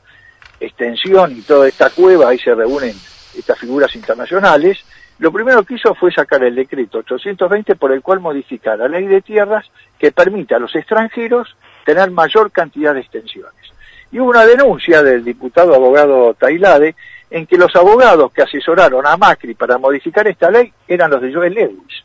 extensión 0.59 1.37
y 1.37 1.41
toda 1.41 1.67
esta 1.67 1.89
cueva, 1.89 2.29
ahí 2.29 2.39
se 2.39 2.53
reúnen 2.53 2.95
estas 3.37 3.57
figuras 3.59 3.95
internacionales, 3.95 4.83
lo 5.19 5.33
primero 5.33 5.63
que 5.63 5.75
hizo 5.75 5.93
fue 5.95 6.11
sacar 6.13 6.43
el 6.43 6.55
decreto 6.55 6.99
820 6.99 7.75
por 7.75 7.91
el 7.91 8.01
cual 8.01 8.21
modifica 8.21 8.77
la 8.77 8.87
ley 8.87 9.05
de 9.05 9.21
tierras 9.21 9.69
que 9.97 10.13
permite 10.13 10.55
a 10.55 10.59
los 10.59 10.73
extranjeros 10.75 11.55
tener 11.85 12.09
mayor 12.11 12.51
cantidad 12.51 12.93
de 12.93 13.01
extensiones. 13.01 13.53
Y 14.11 14.19
hubo 14.19 14.29
una 14.29 14.45
denuncia 14.45 15.03
del 15.03 15.23
diputado 15.25 15.75
abogado 15.75 16.33
Tailade 16.35 16.95
en 17.29 17.45
que 17.45 17.57
los 17.57 17.75
abogados 17.75 18.31
que 18.31 18.41
asesoraron 18.41 19.05
a 19.05 19.17
Macri 19.17 19.53
para 19.53 19.77
modificar 19.77 20.27
esta 20.27 20.49
ley 20.49 20.73
eran 20.87 21.11
los 21.11 21.21
de 21.21 21.33
Joel 21.33 21.53
Lewis. 21.53 22.03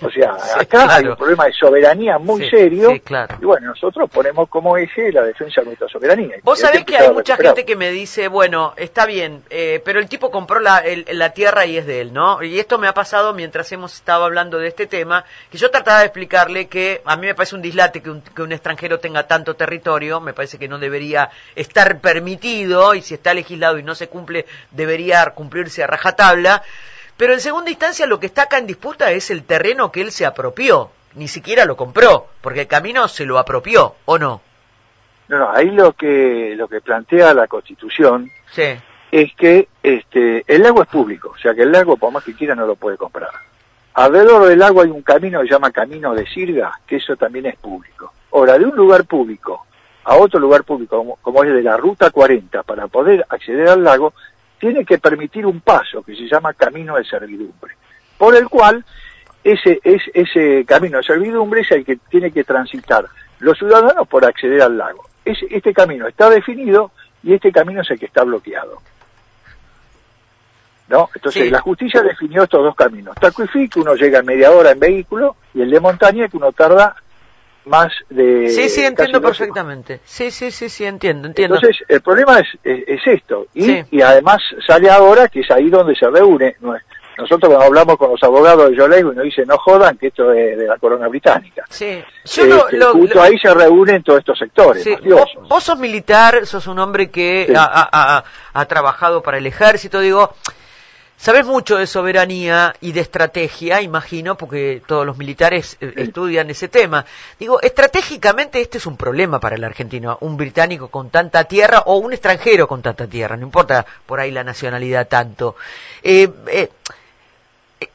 O 0.00 0.10
sea, 0.10 0.34
Sí, 0.38 0.50
acá 0.60 0.82
hay 0.82 0.86
claro. 1.02 1.10
un 1.10 1.16
problema 1.16 1.44
de 1.46 1.52
soberanía 1.52 2.18
muy 2.18 2.42
Sí, 2.44 2.50
serio. 2.50 2.90
sí, 2.92 3.00
claro. 3.00 3.36
Y 3.40 3.44
bueno, 3.44 3.68
nosotros 3.68 4.08
ponemos 4.10 4.48
como 4.48 4.76
eje 4.76 5.12
la 5.12 5.22
defensa 5.22 5.60
de 5.60 5.66
nuestra 5.68 5.88
soberanía. 5.88 6.36
Vos 6.42 6.58
hay 6.62 6.66
sabés 6.68 6.84
que 6.84 6.96
hay 6.96 7.10
mucha 7.10 7.36
gente 7.36 7.64
que 7.64 7.76
me 7.76 7.90
dice, 7.90 8.28
bueno, 8.28 8.72
está 8.76 9.06
bien, 9.06 9.42
eh, 9.50 9.80
pero 9.84 10.00
el 10.00 10.08
tipo 10.08 10.30
compró 10.30 10.60
la, 10.60 10.78
el- 10.78 11.04
la 11.12 11.30
tierra 11.34 11.66
y 11.66 11.76
es 11.76 11.86
de 11.86 12.00
él, 12.00 12.12
¿no? 12.12 12.42
Y 12.42 12.58
esto 12.58 12.78
me 12.78 12.88
ha 12.88 12.94
pasado 12.94 13.34
mientras 13.34 13.70
hemos 13.72 13.94
estado 13.94 14.24
hablando 14.24 14.58
de 14.58 14.68
este 14.68 14.86
tema, 14.86 15.24
que 15.50 15.58
yo 15.58 15.70
trataba 15.70 16.00
de 16.00 16.06
explicarle 16.06 16.66
que 16.68 17.02
a 17.04 17.16
mí 17.16 17.26
me 17.26 17.34
parece 17.34 17.54
un 17.54 17.62
dislate 17.62 18.00
que 18.02 18.10
un, 18.10 18.22
que 18.22 18.42
un 18.42 18.52
extranjero 18.52 18.98
tenga 19.00 19.26
tanto 19.26 19.54
territorio, 19.54 20.20
me 20.20 20.32
parece 20.32 20.58
que 20.58 20.68
no 20.68 20.78
debería 20.78 21.30
estar 21.54 22.00
permitido 22.00 22.94
y 22.94 23.02
si 23.02 23.14
está 23.14 23.34
legislado 23.34 23.78
y 23.78 23.82
no 23.82 23.94
se 23.94 24.08
cumple, 24.08 24.46
debería 24.70 25.24
cumplirse 25.34 25.82
a 25.82 25.86
rajatabla. 25.86 26.62
Pero 27.22 27.34
en 27.34 27.40
segunda 27.40 27.70
instancia 27.70 28.04
lo 28.06 28.18
que 28.18 28.26
está 28.26 28.42
acá 28.42 28.58
en 28.58 28.66
disputa 28.66 29.12
es 29.12 29.30
el 29.30 29.44
terreno 29.44 29.92
que 29.92 30.00
él 30.00 30.10
se 30.10 30.26
apropió, 30.26 30.90
ni 31.14 31.28
siquiera 31.28 31.66
lo 31.66 31.76
compró, 31.76 32.26
porque 32.40 32.62
el 32.62 32.66
camino 32.66 33.06
se 33.06 33.24
lo 33.26 33.38
apropió, 33.38 33.94
¿o 34.06 34.18
no? 34.18 34.40
No, 35.28 35.38
no, 35.38 35.50
ahí 35.52 35.70
lo 35.70 35.92
que, 35.92 36.54
lo 36.56 36.66
que 36.66 36.80
plantea 36.80 37.32
la 37.32 37.46
Constitución 37.46 38.28
Sí. 38.50 38.74
es 39.12 39.32
que 39.36 39.68
este, 39.84 40.42
el 40.48 40.64
lago 40.64 40.82
es 40.82 40.88
público, 40.88 41.32
o 41.32 41.38
sea 41.38 41.54
que 41.54 41.62
el 41.62 41.70
lago, 41.70 41.96
por 41.96 42.10
más 42.10 42.24
que 42.24 42.34
quiera, 42.34 42.56
no 42.56 42.66
lo 42.66 42.74
puede 42.74 42.96
comprar. 42.96 43.30
Alrededor 43.94 44.48
del 44.48 44.58
lago 44.58 44.82
hay 44.82 44.90
un 44.90 45.02
camino 45.02 45.42
que 45.42 45.46
se 45.46 45.52
llama 45.52 45.70
Camino 45.70 46.16
de 46.16 46.26
Sirga, 46.26 46.72
que 46.84 46.96
eso 46.96 47.14
también 47.14 47.46
es 47.46 47.56
público. 47.56 48.12
Ahora, 48.32 48.58
de 48.58 48.64
un 48.64 48.74
lugar 48.74 49.04
público 49.04 49.64
a 50.02 50.16
otro 50.16 50.40
lugar 50.40 50.64
público, 50.64 50.96
como, 50.98 51.16
como 51.22 51.44
es 51.44 51.52
de 51.52 51.62
la 51.62 51.76
Ruta 51.76 52.10
40, 52.10 52.64
para 52.64 52.88
poder 52.88 53.24
acceder 53.28 53.68
al 53.68 53.84
lago, 53.84 54.12
tiene 54.62 54.84
que 54.84 54.98
permitir 54.98 55.44
un 55.44 55.60
paso 55.60 56.04
que 56.04 56.14
se 56.14 56.28
llama 56.28 56.54
Camino 56.54 56.94
de 56.94 57.02
Servidumbre, 57.04 57.74
por 58.16 58.36
el 58.36 58.48
cual 58.48 58.84
ese, 59.42 59.80
es, 59.82 60.00
ese 60.14 60.64
camino 60.64 60.98
de 60.98 61.02
servidumbre 61.02 61.62
es 61.62 61.70
el 61.72 61.84
que 61.84 61.96
tiene 62.08 62.30
que 62.30 62.44
transitar 62.44 63.04
los 63.40 63.58
ciudadanos 63.58 64.06
por 64.06 64.24
acceder 64.24 64.62
al 64.62 64.78
lago. 64.78 65.04
Ese- 65.24 65.48
este 65.50 65.74
camino 65.74 66.06
está 66.06 66.30
definido 66.30 66.92
y 67.24 67.34
este 67.34 67.50
camino 67.50 67.80
es 67.82 67.90
el 67.90 67.98
que 67.98 68.06
está 68.06 68.22
bloqueado. 68.22 68.80
¿No? 70.86 71.08
Entonces 71.12 71.42
Sí. 71.46 71.50
la 71.50 71.60
justicia 71.60 72.00
definió 72.00 72.44
estos 72.44 72.62
dos 72.62 72.76
caminos. 72.76 73.16
Tacuifí, 73.16 73.68
que 73.68 73.80
uno 73.80 73.96
llega 73.96 74.20
en 74.20 74.26
media 74.26 74.52
hora 74.52 74.70
en 74.70 74.78
vehículo, 74.78 75.34
y 75.54 75.62
el 75.62 75.70
de 75.72 75.80
montaña, 75.80 76.28
que 76.28 76.36
uno 76.36 76.52
tarda 76.52 76.94
más 77.66 77.92
de... 78.10 78.48
Sí, 78.48 78.68
sí, 78.68 78.84
entiendo 78.84 79.20
perfectamente. 79.20 80.00
Sí, 80.04 80.30
sí, 80.30 80.50
sí, 80.50 80.68
sí, 80.68 80.84
entiendo, 80.84 81.28
entiendo. 81.28 81.56
entonces, 81.56 81.82
el 81.88 82.00
problema 82.00 82.38
es, 82.40 82.48
es, 82.64 82.84
es 82.88 83.00
esto. 83.06 83.46
Y, 83.54 83.62
Sí. 83.64 83.84
y 83.92 84.02
además 84.02 84.38
sale 84.66 84.90
ahora 84.90 85.28
que 85.28 85.40
es 85.40 85.50
ahí 85.50 85.70
donde 85.70 85.94
se 85.94 86.08
reúne. 86.08 86.56
Nosotros 87.18 87.50
cuando 87.50 87.66
hablamos 87.66 87.96
con 87.98 88.10
los 88.10 88.22
abogados 88.22 88.70
de 88.70 88.76
Yolego 88.76 89.12
y 89.12 89.16
nos 89.16 89.24
dicen, 89.24 89.44
no 89.46 89.58
jodan, 89.58 89.96
que 89.98 90.08
esto 90.08 90.32
es 90.32 90.56
de 90.58 90.66
la 90.66 90.78
corona 90.78 91.06
británica. 91.08 91.64
sí. 91.68 92.02
Yo 92.24 92.44
Este, 92.44 92.76
lo- 92.78 92.92
justo 92.94 93.14
lo- 93.16 93.22
ahí 93.22 93.38
se 93.38 93.52
reúnen 93.52 94.02
todos 94.02 94.20
estos 94.20 94.38
sectores 94.38 94.82
sí, 94.82 94.96
vos, 95.08 95.28
vos 95.48 95.62
sos 95.62 95.78
militar, 95.78 96.46
sos 96.46 96.66
un 96.66 96.78
hombre 96.78 97.10
que 97.10 97.44
Sí. 97.48 97.54
ha, 97.54 97.64
ha- 97.64 97.88
ha- 97.92 98.24
ha 98.54 98.64
trabajado 98.64 99.22
para 99.22 99.38
el 99.38 99.46
ejército, 99.46 100.00
digo, 100.00 100.34
sabes 101.22 101.46
mucho 101.46 101.78
de 101.78 101.86
soberanía 101.86 102.74
y 102.80 102.90
de 102.90 103.00
estrategia, 103.00 103.80
imagino, 103.80 104.36
porque 104.36 104.82
todos 104.84 105.06
los 105.06 105.16
militares 105.16 105.76
eh, 105.80 105.92
estudian 105.98 106.50
ese 106.50 106.66
tema. 106.66 107.06
Digo, 107.38 107.60
estratégicamente 107.60 108.60
este 108.60 108.78
es 108.78 108.86
un 108.86 108.96
problema 108.96 109.38
para 109.38 109.54
el 109.54 109.62
argentino, 109.62 110.18
un 110.20 110.36
británico 110.36 110.88
con 110.88 111.10
tanta 111.10 111.44
tierra 111.44 111.84
o 111.86 111.98
un 111.98 112.12
extranjero 112.12 112.66
con 112.66 112.82
tanta 112.82 113.06
tierra, 113.06 113.36
no 113.36 113.44
importa 113.46 113.86
por 114.04 114.18
ahí 114.18 114.32
la 114.32 114.42
nacionalidad 114.42 115.06
tanto. 115.06 115.54
Eh, 116.02 116.28
eh, 116.48 116.70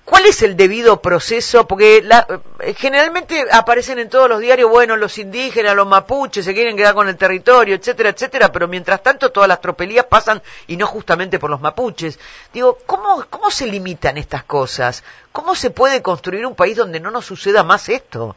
¿Cuál 0.05 0.25
es 0.25 0.41
el 0.41 0.55
debido 0.57 1.01
proceso? 1.01 1.67
Porque 1.67 2.01
la- 2.03 2.25
eh, 2.59 2.73
generalmente 2.75 3.45
aparecen 3.51 3.99
en 3.99 4.09
todos 4.09 4.27
los 4.29 4.39
diarios, 4.39 4.69
bueno, 4.69 4.95
los 4.95 5.17
indígenas, 5.17 5.75
los 5.75 5.87
mapuches 5.87 6.45
se 6.45 6.53
quieren 6.53 6.75
quedar 6.77 6.93
con 6.93 7.07
el 7.07 7.17
territorio, 7.17 7.75
etcétera, 7.75 8.09
etcétera, 8.09 8.51
pero 8.51 8.67
mientras 8.67 9.03
tanto 9.03 9.31
todas 9.31 9.47
las 9.49 9.61
tropelías 9.61 10.05
pasan 10.05 10.41
y 10.67 10.77
no 10.77 10.87
justamente 10.87 11.39
por 11.39 11.49
los 11.49 11.61
mapuches. 11.61 12.19
Digo, 12.53 12.77
¿cómo, 12.85 13.25
cómo 13.29 13.51
se 13.51 13.67
limitan 13.67 14.17
estas 14.17 14.43
cosas? 14.43 15.03
¿Cómo 15.31 15.55
se 15.55 15.69
puede 15.69 16.01
construir 16.01 16.45
un 16.45 16.55
país 16.55 16.77
donde 16.77 16.99
no 16.99 17.11
nos 17.11 17.25
suceda 17.25 17.63
más 17.63 17.89
esto? 17.89 18.35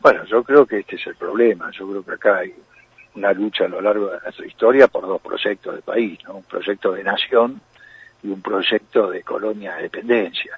Bueno, 0.00 0.24
yo 0.24 0.42
creo 0.42 0.66
que 0.66 0.78
este 0.78 0.96
es 0.96 1.06
el 1.06 1.16
problema. 1.16 1.70
Yo 1.72 1.86
creo 1.88 2.04
que 2.04 2.12
acá 2.12 2.38
hay 2.38 2.54
una 3.14 3.32
lucha 3.32 3.64
a 3.64 3.68
lo 3.68 3.80
largo 3.80 4.06
de 4.06 4.20
nuestra 4.20 4.46
historia 4.46 4.88
por 4.88 5.06
dos 5.06 5.20
proyectos 5.20 5.74
de 5.74 5.82
país, 5.82 6.18
¿no? 6.24 6.34
Un 6.36 6.44
proyecto 6.44 6.92
de 6.92 7.02
nación 7.04 7.60
y 8.22 8.28
un 8.28 8.40
proyecto 8.42 9.10
de 9.10 9.22
colonia 9.22 9.76
de 9.76 9.82
dependencia. 9.84 10.56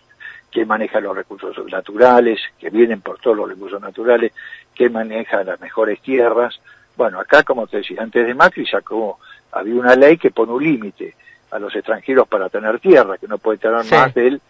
que 0.50 0.66
maneja 0.66 1.00
los 1.00 1.16
recursos 1.16 1.56
naturales, 1.72 2.38
que 2.58 2.68
vienen 2.68 3.00
por 3.00 3.18
todos 3.18 3.34
los 3.34 3.48
recursos 3.48 3.80
naturales, 3.80 4.32
que 4.74 4.90
maneja 4.90 5.42
las 5.44 5.58
mejores 5.62 5.98
tierras. 6.02 6.60
Bueno, 6.94 7.18
acá, 7.20 7.42
como 7.42 7.66
te 7.66 7.78
decía, 7.78 8.02
antes 8.02 8.26
de 8.26 8.34
Macri 8.34 8.66
sacó, 8.66 9.18
había 9.52 9.76
una 9.80 9.94
ley 9.96 10.18
que 10.18 10.30
pone 10.30 10.52
un 10.52 10.62
límite 10.62 11.14
a 11.52 11.58
los 11.58 11.74
extranjeros 11.74 12.28
para 12.28 12.50
tener 12.50 12.78
tierra, 12.80 13.16
que 13.16 13.26
no 13.28 13.38
puede 13.38 13.56
tener 13.56 13.82
Sí. 13.84 13.94
más 13.94 14.12
del 14.12 14.42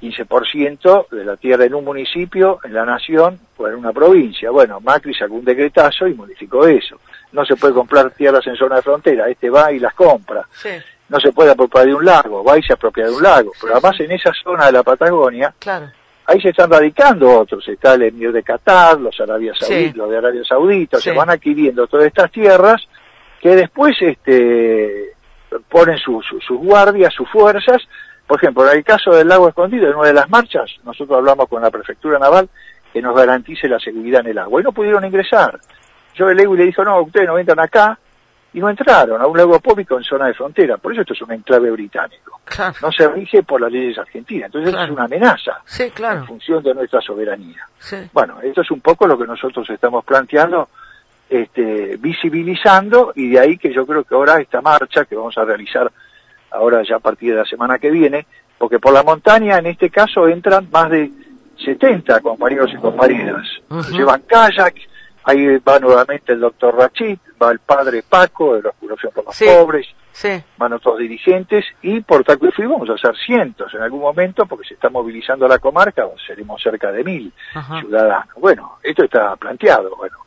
15% 0.00 1.06
de 1.10 1.24
la 1.24 1.36
tierra 1.36 1.64
en 1.64 1.74
un 1.74 1.84
municipio, 1.84 2.58
en 2.64 2.74
la 2.74 2.84
nación 2.84 3.38
o 3.56 3.68
en 3.68 3.74
una 3.76 3.92
provincia. 3.92 4.50
Bueno, 4.50 4.80
Macri 4.80 5.14
sacó 5.14 5.34
un 5.34 5.44
decretazo 5.44 6.06
y 6.08 6.14
modificó 6.14 6.66
eso. 6.66 7.00
No 7.32 7.44
se 7.44 7.56
puede 7.56 7.74
comprar 7.74 8.10
tierras 8.10 8.46
en 8.46 8.56
zona 8.56 8.76
de 8.76 8.82
frontera, 8.82 9.28
este 9.28 9.50
va 9.50 9.72
y 9.72 9.78
las 9.78 9.94
compra. 9.94 10.46
Sí, 10.52 10.70
No 11.08 11.20
se 11.20 11.32
puede 11.32 11.50
apropiar 11.50 11.86
de 11.86 11.94
un 11.94 12.04
lago, 12.04 12.42
va 12.42 12.58
y 12.58 12.62
se 12.62 12.72
apropia 12.72 13.04
de 13.06 13.12
un 13.12 13.22
lago. 13.22 13.52
Pero 13.60 13.74
además 13.74 14.00
en 14.00 14.10
esa 14.12 14.32
zona 14.42 14.66
de 14.66 14.72
la 14.72 14.82
Patagonia, 14.82 15.54
claro. 15.58 15.86
ahí 16.26 16.40
se 16.40 16.48
están 16.48 16.70
radicando 16.70 17.40
otros. 17.40 17.66
Está 17.68 17.94
el 17.94 18.02
emir 18.04 18.32
de 18.32 18.42
Qatar, 18.42 18.98
los, 19.00 19.18
Arabia 19.20 19.52
Sí. 19.54 19.64
Saudí, 19.66 19.92
los 19.92 20.10
de 20.10 20.16
Arabia 20.18 20.42
Saudita, 20.48 20.98
se 20.98 21.12
van 21.12 21.30
adquiriendo 21.30 21.86
todas 21.86 22.06
estas 22.06 22.30
tierras 22.32 22.82
que 23.40 23.54
después 23.54 23.94
este, 24.00 25.12
ponen 25.68 25.98
su- 25.98 26.22
su- 26.22 26.40
sus 26.40 26.58
guardias, 26.58 27.12
sus 27.12 27.28
fuerzas. 27.30 27.82
Por 28.26 28.38
ejemplo, 28.38 28.66
en 28.70 28.78
el 28.78 28.84
caso 28.84 29.10
del 29.10 29.28
lago 29.28 29.48
escondido, 29.48 29.86
en 29.88 29.96
una 29.96 30.08
de 30.08 30.14
las 30.14 30.30
marchas, 30.30 30.70
nosotros 30.84 31.18
hablamos 31.18 31.46
con 31.48 31.60
la 31.62 31.70
prefectura 31.70 32.18
naval 32.18 32.48
que 32.92 33.02
nos 33.02 33.14
garantice 33.14 33.68
la 33.68 33.78
seguridad 33.78 34.20
en 34.22 34.28
el 34.28 34.38
agua. 34.38 34.60
Y 34.60 34.64
no 34.64 34.72
pudieron 34.72 35.04
ingresar. 35.04 35.60
Yo 36.14 36.30
el 36.30 36.40
y 36.40 36.56
le 36.56 36.64
dijo, 36.64 36.82
no, 36.84 37.02
ustedes 37.02 37.26
no 37.26 37.38
entran 37.38 37.60
acá. 37.60 37.98
Y 38.54 38.60
no 38.60 38.70
entraron 38.70 39.20
a 39.20 39.26
un 39.26 39.36
lago 39.36 39.58
público 39.60 39.96
en 39.98 40.04
zona 40.04 40.28
de 40.28 40.34
frontera. 40.34 40.76
Por 40.78 40.92
eso 40.92 41.00
esto 41.02 41.12
es 41.12 41.20
un 41.22 41.32
enclave 41.32 41.70
británico. 41.72 42.40
Claro. 42.44 42.74
No 42.82 42.92
se 42.92 43.08
rige 43.08 43.42
por 43.42 43.60
las 43.60 43.70
leyes 43.72 43.98
argentinas. 43.98 44.46
Entonces 44.46 44.70
Claro. 44.70 44.84
es 44.86 44.90
una 44.92 45.04
amenaza 45.04 45.60
Sí, 45.66 45.82
en 45.84 45.90
claro. 45.90 46.24
función 46.24 46.62
de 46.62 46.72
nuestra 46.74 47.00
soberanía. 47.00 47.66
Sí. 47.78 47.96
Bueno, 48.12 48.40
esto 48.42 48.60
es 48.62 48.70
un 48.70 48.80
poco 48.80 49.06
lo 49.08 49.18
que 49.18 49.26
nosotros 49.26 49.68
estamos 49.68 50.04
planteando, 50.04 50.68
este, 51.28 51.96
visibilizando, 51.98 53.12
y 53.16 53.30
de 53.30 53.40
ahí 53.40 53.58
que 53.58 53.72
yo 53.72 53.84
creo 53.86 54.04
que 54.04 54.14
ahora 54.14 54.40
esta 54.40 54.60
marcha 54.60 55.04
que 55.04 55.16
vamos 55.16 55.36
a 55.36 55.44
realizar 55.44 55.90
ahora 56.52 56.82
ya 56.88 56.96
a 56.96 57.00
partir 57.00 57.32
de 57.32 57.40
la 57.40 57.44
semana 57.46 57.78
que 57.78 57.90
viene, 57.90 58.26
porque 58.56 58.78
por 58.78 58.92
la 58.92 59.02
montaña 59.02 59.58
en 59.58 59.66
este 59.66 59.90
caso 59.90 60.28
entran 60.28 60.68
más 60.70 60.90
de 60.90 61.10
70 61.64 62.20
compañeros 62.20 62.70
y 62.72 62.76
compañeras. 62.76 63.46
Llevan 63.90 64.22
kayak, 64.28 64.74
ahí 65.24 65.58
va 65.58 65.78
nuevamente 65.78 66.32
el 66.32 66.40
doctor 66.40 66.76
Rachid, 66.76 67.18
va 67.42 67.50
el 67.50 67.58
padre 67.60 68.02
Paco 68.08 68.54
de 68.56 68.62
los 68.62 68.74
Curación 68.76 69.12
por 69.14 69.24
los 69.24 69.36
Sí. 69.36 69.44
Pobres, 69.46 69.86
Sí. 70.12 70.40
van 70.58 70.72
otros 70.72 70.98
dirigentes 70.98 71.64
y 71.82 72.00
por 72.00 72.22
Taco 72.24 72.46
y 72.46 72.52
Fui 72.52 72.66
vamos 72.66 72.88
a 72.90 72.94
hacer 72.94 73.16
cientos 73.16 73.72
en 73.74 73.82
algún 73.82 74.00
momento 74.00 74.46
porque 74.46 74.68
se 74.68 74.74
está 74.74 74.88
movilizando 74.88 75.48
la 75.48 75.58
comarca, 75.58 76.06
seremos 76.26 76.62
cerca 76.62 76.92
de 76.92 77.02
mil 77.02 77.32
Ajá. 77.54 77.80
ciudadanos. 77.80 78.34
Bueno, 78.36 78.78
esto 78.82 79.04
está 79.04 79.34
planteado, 79.36 79.96
bueno. 79.96 80.18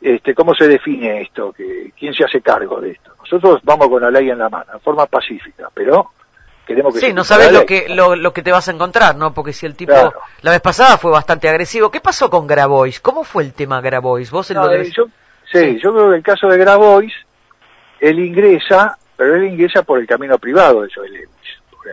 Este, 0.00 0.34
¿Cómo 0.34 0.52
se 0.54 0.66
define 0.66 1.20
esto? 1.22 1.52
¿Que, 1.52 1.92
¿Quién 1.96 2.12
se 2.14 2.24
hace 2.24 2.40
cargo 2.40 2.80
de 2.80 2.90
esto? 2.92 3.12
Nosotros 3.20 3.60
vamos 3.62 3.88
con 3.88 4.02
la 4.02 4.10
ley 4.10 4.30
en 4.30 4.38
la 4.38 4.48
mano, 4.48 4.72
en 4.74 4.80
forma 4.80 5.06
pacífica, 5.06 5.68
pero 5.72 6.10
queremos 6.66 6.94
que 6.94 7.00
Sí, 7.00 7.12
no 7.12 7.24
sabes 7.24 7.52
lo 7.52 7.66
que, 7.66 7.88
lo, 7.88 8.16
lo 8.16 8.32
que 8.32 8.42
te 8.42 8.52
vas 8.52 8.68
a 8.68 8.72
encontrar, 8.72 9.16
¿no? 9.16 9.32
Porque 9.34 9.52
si 9.52 9.66
el 9.66 9.74
tipo 9.76 9.92
Claro. 9.92 10.12
la 10.42 10.50
vez 10.52 10.60
pasada 10.60 10.96
fue 10.98 11.10
bastante 11.10 11.48
agresivo, 11.48 11.90
¿qué 11.90 12.00
pasó 12.00 12.30
con 12.30 12.46
Grabois? 12.46 13.00
¿Cómo 13.00 13.24
fue 13.24 13.42
el 13.42 13.52
tema 13.52 13.80
Grabois? 13.80 14.30
Vos 14.30 14.50
No, 14.52 14.66
lo 14.66 14.72
eh, 14.72 14.90
yo, 14.94 15.06
sí, 15.50 15.58
Sí. 15.58 15.80
yo 15.82 15.92
creo 15.92 16.10
que 16.10 16.16
el 16.16 16.22
caso 16.22 16.46
de 16.48 16.58
Grabois, 16.58 17.12
él 18.00 18.18
ingresa, 18.18 18.96
pero 19.16 19.36
él 19.36 19.44
ingresa 19.44 19.82
por 19.82 19.98
el 19.98 20.06
camino 20.06 20.38
privado 20.38 20.82
de 20.82 20.90
Joel 20.94 21.12
Lewis. 21.12 21.28
Porque 21.70 21.90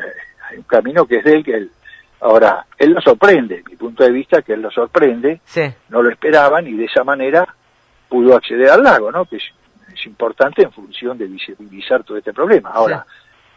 Hay 0.49 0.57
un 0.57 0.63
camino 0.63 1.05
que 1.05 1.17
es 1.17 1.23
de 1.23 1.33
él, 1.33 1.43
que 1.43 1.53
él... 1.55 1.71
Ahora, 2.21 2.65
él 2.77 2.91
lo 2.91 2.99
sorprende, 3.01 3.63
mi 3.69 3.77
punto 3.77 4.03
de 4.03 4.11
vista 4.11 4.41
que 4.41 4.51
él 4.53 4.61
lo 4.61 4.69
sorprende, 4.71 5.39
Sí, 5.45 5.61
no 5.87 6.01
lo 6.01 6.09
esperaban 6.09 6.67
y 6.67 6.73
de 6.73 6.83
esa 6.85 7.03
manera 7.05 7.47
pudo 8.09 8.35
acceder 8.35 8.69
al 8.71 8.83
lago, 8.83 9.09
¿no? 9.09 9.23
Que 9.25 9.37
es, 9.37 9.43
es 9.93 10.05
importante 10.05 10.63
en 10.63 10.71
función 10.73 11.17
de 11.17 11.27
visibilizar 11.27 12.03
todo 12.03 12.17
este 12.17 12.33
problema. 12.33 12.71
Ahora, 12.71 13.05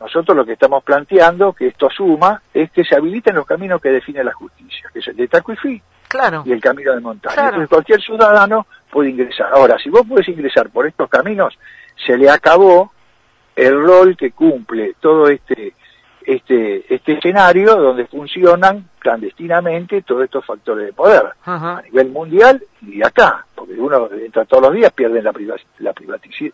nosotros 0.03 0.37
lo 0.37 0.45
que 0.45 0.55
estamos 0.55 0.83
planteando, 0.83 1.53
que 1.53 1.69
esto 1.69 1.89
suma, 1.89 2.43
es 2.53 2.71
que 2.73 2.85
se 2.85 2.97
habiliten 2.97 3.37
los 3.37 3.47
caminos 3.47 3.81
que 3.81 3.91
define 3.91 4.25
la 4.25 4.33
justicia, 4.33 4.91
que 4.93 4.99
es 4.99 5.09
el 5.09 5.17
de 5.17 5.29
Tacuifí 5.29 5.81
claro. 6.09 6.43
y 6.45 6.53
el 6.53 6.61
camino 6.61 6.93
de 6.93 7.01
montaña. 7.01 7.35
Claro. 7.35 7.49
Entonces 7.51 7.69
cualquier 7.69 8.03
ciudadano 8.03 8.67
puede 8.91 9.11
ingresar. 9.11 9.51
Ahora, 9.55 9.79
si 9.79 9.91
vos 9.91 10.03
podés 10.07 10.29
ingresar 10.29 10.71
por 10.71 10.87
estos 10.87 11.09
caminos, 11.09 11.57
se 12.05 12.17
le 12.17 12.29
acabó 12.29 12.93
el 13.55 13.81
rol 13.81 14.17
que 14.17 14.33
cumple 14.33 14.95
todo 15.01 15.29
este 15.29 15.75
este 16.25 16.95
este 16.95 17.13
escenario 17.13 17.75
donde 17.77 18.07
funcionan 18.07 18.89
clandestinamente 19.03 20.03
todos 20.03 20.25
estos 20.25 20.45
factores 20.45 20.87
de 20.87 20.93
poder 20.93 21.25
a 21.45 21.81
nivel 21.83 22.09
mundial 22.11 22.63
y 22.83 23.03
acá, 23.05 23.47
porque 23.55 23.75
uno 23.75 24.09
entra 24.13 24.45
todos 24.45 24.65
los 24.65 24.73
días, 24.75 24.93
pierde 24.93 25.23
la, 25.23 25.33
privac- 25.33 25.63
la, 25.79 25.93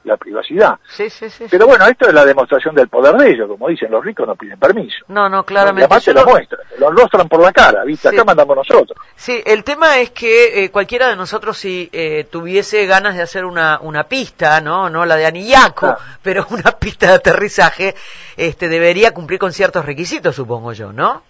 la 0.04 0.16
privacidad. 0.16 0.74
Sí, 0.88 1.08
sí, 1.08 1.30
sí. 1.30 1.46
Pero 1.50 1.66
bueno, 1.66 1.86
esto 1.86 2.06
es 2.08 2.14
la 2.14 2.24
demostración 2.24 2.74
del 2.74 2.88
poder 2.88 3.16
de 3.16 3.30
ellos, 3.30 3.48
como 3.48 3.68
dicen 3.68 3.90
los 3.90 4.04
ricos 4.04 4.26
no 4.26 4.36
piden 4.36 4.58
permiso. 4.58 5.04
No, 5.08 5.28
no, 5.28 5.40
Y 5.40 5.44
claramente. 5.44 5.84
además 5.84 6.04
te 6.04 6.12
Yo 6.12 6.20
lo 6.20 6.26
muestran, 6.26 6.60
lo 6.78 6.92
muestran 6.92 7.28
por 7.28 7.40
la 7.42 7.52
cara, 7.52 7.84
¿viste? 7.84 8.10
Sí. 8.10 8.14
Acá 8.14 8.24
mandamos 8.24 8.56
nosotros. 8.56 8.98
Sí, 9.16 9.40
el 9.46 9.64
tema 9.64 9.98
es 10.00 10.10
que 10.10 10.64
eh, 10.64 10.70
cualquiera 10.70 11.08
de 11.08 11.16
nosotros 11.16 11.56
si 11.56 11.88
eh, 11.92 12.26
tuviese 12.30 12.84
ganas 12.86 13.16
de 13.16 13.22
hacer 13.22 13.44
una, 13.46 13.78
una 13.80 14.04
pista, 14.04 14.60
¿no? 14.60 14.90
No 14.90 15.06
la 15.06 15.16
de 15.16 15.26
Anillaco, 15.26 15.86
Claro. 15.86 15.98
pero 16.22 16.46
una 16.50 16.72
pista 16.72 17.06
de 17.08 17.14
aterrizaje, 17.14 17.94
este 18.36 18.68
debería 18.68 19.12
cumplir 19.14 19.38
con 19.38 19.52
ciertos 19.52 19.84
requisitos, 19.86 20.36
supongo 20.36 20.72
yo, 20.74 20.92
¿no? 20.92 21.22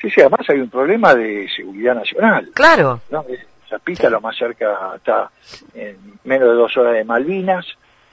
Sí, 0.00 0.08
sí, 0.10 0.20
además 0.20 0.40
hay 0.48 0.60
un 0.60 0.70
problema 0.70 1.14
de 1.14 1.48
seguridad 1.54 1.94
nacional. 1.94 2.50
Claro. 2.54 3.00
¿no? 3.10 3.24
Esa 3.66 3.78
pista 3.78 4.08
lo 4.10 4.20
más 4.20 4.36
cerca 4.36 4.92
está 4.96 5.30
en 5.74 5.96
menos 6.24 6.48
de 6.48 6.54
dos 6.54 6.76
horas 6.76 6.94
de 6.94 7.04
Malvinas. 7.04 7.66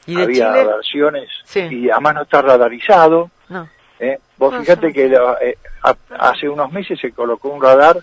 ¿Y 0.05 0.15
de 0.15 0.23
Había 0.23 0.53
Chile? 0.53 0.65
versiones 0.65 1.29
Sí. 1.43 1.59
y 1.69 1.89
además 1.89 2.15
no 2.15 2.21
está 2.23 2.41
radarizado. 2.41 3.29
No. 3.49 3.67
¿eh? 3.99 4.19
Vos 4.37 4.53
No, 4.53 4.59
no 4.59 4.93
que 4.93 5.09
la- 5.09 5.37
eh, 5.41 5.57
a- 5.83 5.95
hace 6.29 6.47
unos 6.47 6.71
meses 6.71 6.99
se 6.99 7.11
colocó 7.11 7.49
un 7.49 7.61
radar 7.61 7.97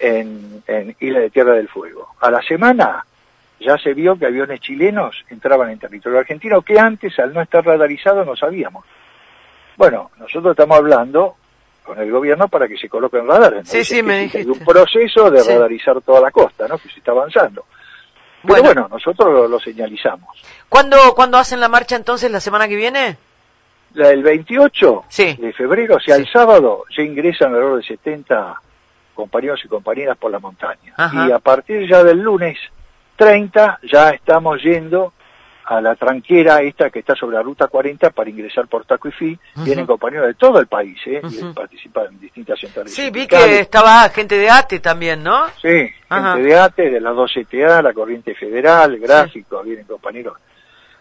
en, 0.00 0.62
en 0.66 0.96
Isla 0.98 1.20
de 1.20 1.30
Tierra 1.30 1.52
del 1.54 1.68
Fuego. 1.68 2.08
A 2.20 2.30
la 2.30 2.40
semana 2.42 3.04
ya 3.60 3.76
se 3.78 3.94
vio 3.94 4.16
que 4.18 4.26
aviones 4.26 4.60
chilenos 4.60 5.24
entraban 5.30 5.70
en 5.70 5.78
territorio 5.78 6.18
argentino 6.20 6.62
que 6.62 6.78
antes, 6.78 7.18
al 7.18 7.32
no 7.34 7.40
estar 7.40 7.64
radarizado, 7.64 8.24
no 8.24 8.34
sabíamos. 8.36 8.84
Bueno, 9.76 10.10
nosotros 10.18 10.52
estamos 10.52 10.76
hablando 10.78 11.36
con 11.88 11.98
el 12.00 12.10
gobierno 12.12 12.46
para 12.48 12.68
que 12.68 12.76
se 12.76 12.88
coloquen 12.88 13.26
radares. 13.26 13.66
Sí, 13.68 13.78
Nos 13.78 13.86
sí, 13.88 13.94
dicen 13.94 14.06
me 14.06 14.24
sí, 14.26 14.30
que 14.30 14.38
Hay 14.38 14.44
un 14.44 14.52
dijiste. 14.52 14.72
proceso 14.72 15.30
de 15.30 15.40
Sí. 15.40 15.52
radarizar 15.52 16.00
toda 16.02 16.20
la 16.20 16.30
costa, 16.30 16.68
¿no? 16.68 16.76
Que 16.78 16.88
se 16.90 16.98
está 16.98 17.10
avanzando. 17.12 17.64
Pero 18.42 18.62
Bueno. 18.62 18.64
bueno, 18.82 18.88
nosotros 18.88 19.32
lo, 19.32 19.48
lo 19.48 19.58
señalizamos. 19.58 20.28
¿Cuándo, 20.68 20.96
¿Cuándo 21.16 21.38
hacen 21.38 21.58
la 21.60 21.68
marcha 21.68 21.96
entonces? 21.96 22.30
¿La 22.30 22.40
semana 22.40 22.68
que 22.68 22.76
viene? 22.76 23.16
La 23.94 24.08
del 24.08 24.22
28 24.22 25.04
Sí. 25.08 25.34
de 25.40 25.52
febrero, 25.54 25.96
o 25.96 26.00
sea, 26.00 26.16
Sí. 26.16 26.20
el 26.22 26.28
sábado, 26.30 26.84
ya 26.96 27.02
ingresan 27.02 27.48
alrededor 27.54 27.78
de 27.78 27.86
70 27.86 28.60
compañeros 29.14 29.60
y 29.64 29.68
compañeras 29.68 30.16
por 30.18 30.30
la 30.30 30.38
montaña. 30.38 30.92
Ajá. 30.96 31.26
Y 31.26 31.32
a 31.32 31.38
partir 31.40 31.88
ya 31.90 32.04
del 32.04 32.18
lunes 32.20 32.56
30 33.16 33.80
ya 33.90 34.10
estamos 34.10 34.62
yendo 34.62 35.14
a 35.70 35.82
la 35.82 35.94
tranquera 35.96 36.62
esta 36.62 36.88
que 36.88 37.00
está 37.00 37.14
sobre 37.14 37.36
la 37.36 37.42
ruta 37.42 37.66
40 37.68 38.08
para 38.10 38.30
ingresar 38.30 38.66
por 38.68 38.86
Tacuifí. 38.86 39.38
Ujú. 39.54 39.64
Vienen 39.66 39.84
compañeros 39.84 40.26
de 40.28 40.34
todo 40.34 40.58
el 40.60 40.66
país, 40.66 40.96
¿eh? 41.06 41.20
Y 41.30 41.44
participan 41.52 42.06
en 42.06 42.20
distintas 42.20 42.58
centrales 42.58 42.94
Sí, 42.94 43.10
vi 43.10 43.26
que 43.26 43.60
estaba 43.60 44.08
gente 44.08 44.38
de 44.38 44.48
ATE 44.48 44.80
también, 44.80 45.22
¿no? 45.22 45.46
Sí, 45.60 45.90
Ajá. 46.08 46.34
gente 46.36 46.48
de 46.48 46.56
ATE, 46.58 46.90
de 46.90 47.00
las 47.02 47.14
dos 47.14 47.30
CTA, 47.34 47.82
la 47.82 47.92
Corriente 47.92 48.34
Federal, 48.34 48.98
Gráfico, 48.98 49.62
vienen 49.62 49.84
compañeros, 49.84 50.38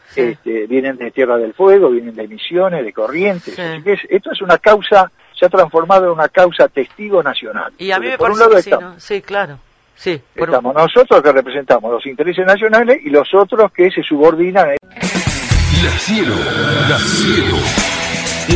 Sí. 0.10 0.22
este, 0.22 0.68
vienen 0.68 0.98
de 0.98 1.12
Tierra 1.12 1.38
del 1.38 1.54
Fuego, 1.54 1.90
vienen 1.90 2.16
de 2.16 2.28
Misiones, 2.28 2.84
de 2.84 2.92
Corrientes. 2.92 3.56
Sí. 3.56 3.62
Así 3.62 3.82
que 3.84 3.94
es- 3.94 4.06
esto 4.10 4.32
es 4.34 4.42
una 4.42 4.58
causa, 4.58 5.10
se 5.34 5.46
ha 5.46 5.50
transformado 5.50 6.06
en 6.08 6.12
una 6.12 6.28
causa 6.28 6.68
testigo 6.68 7.24
nacional. 7.24 7.72
Y 7.78 7.92
a 7.92 8.00
mí 8.00 8.08
Porque 8.08 8.12
me 8.12 8.18
por 8.18 8.32
un 8.32 8.50
parece 8.52 8.70
lado 8.72 8.94
que. 8.96 9.00
Sí, 9.00 9.22
claro. 9.22 9.60
Sí. 9.98 10.22
por 10.38 10.50
estamos 10.50 10.74
nosotros 10.76 11.22
que 11.22 11.32
representamos 11.32 11.92
los 11.92 12.06
intereses 12.06 12.46
nacionales 12.46 13.00
y 13.04 13.10
los 13.10 13.28
otros 13.34 13.72
que 13.74 13.92
se 13.92 14.04
subordinan. 14.04 14.76
La 15.84 15.92
cielo, 16.00 16.36
la 16.88 17.00
cielo. 17.00 17.58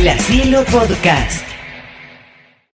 La 0.02 0.16
Cielo 0.18 0.64
Podcast. 0.70 1.51